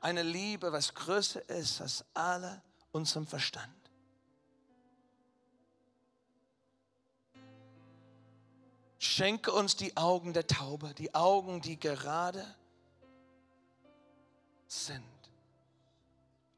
[0.00, 2.62] Eine Liebe, was größer ist als alle
[2.92, 3.74] unserem Verstand.
[8.98, 12.44] Schenke uns die Augen der Taube, die Augen, die gerade
[14.70, 15.04] sind,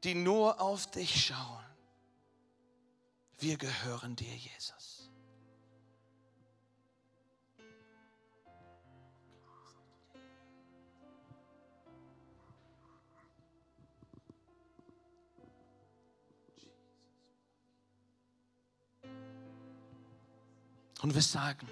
[0.03, 1.63] die nur auf dich schauen
[3.43, 5.09] wir gehören dir, Jesus.
[21.01, 21.67] Und wir sagen,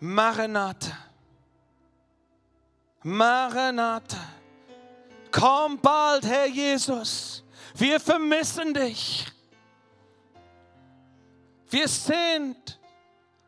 [0.00, 0.96] Maranatha,
[3.02, 4.18] Maranatha,
[5.30, 7.42] komm bald, Herr Jesus.
[7.74, 9.26] Wir vermissen dich.
[11.68, 12.78] Wir sind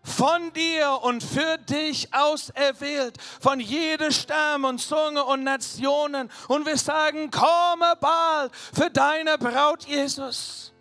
[0.02, 6.30] von dir und für dich auserwählt, von jeder Stamm und Zunge und Nationen.
[6.48, 10.72] Und wir sagen, komme bald für deine Braut Jesus.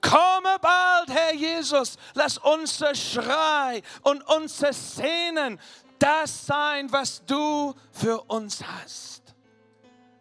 [0.00, 1.96] Komme bald, Herr Jesus.
[2.14, 5.58] Lass unser Schrei und unser Szenen
[6.04, 9.23] das sein, was du für uns hast.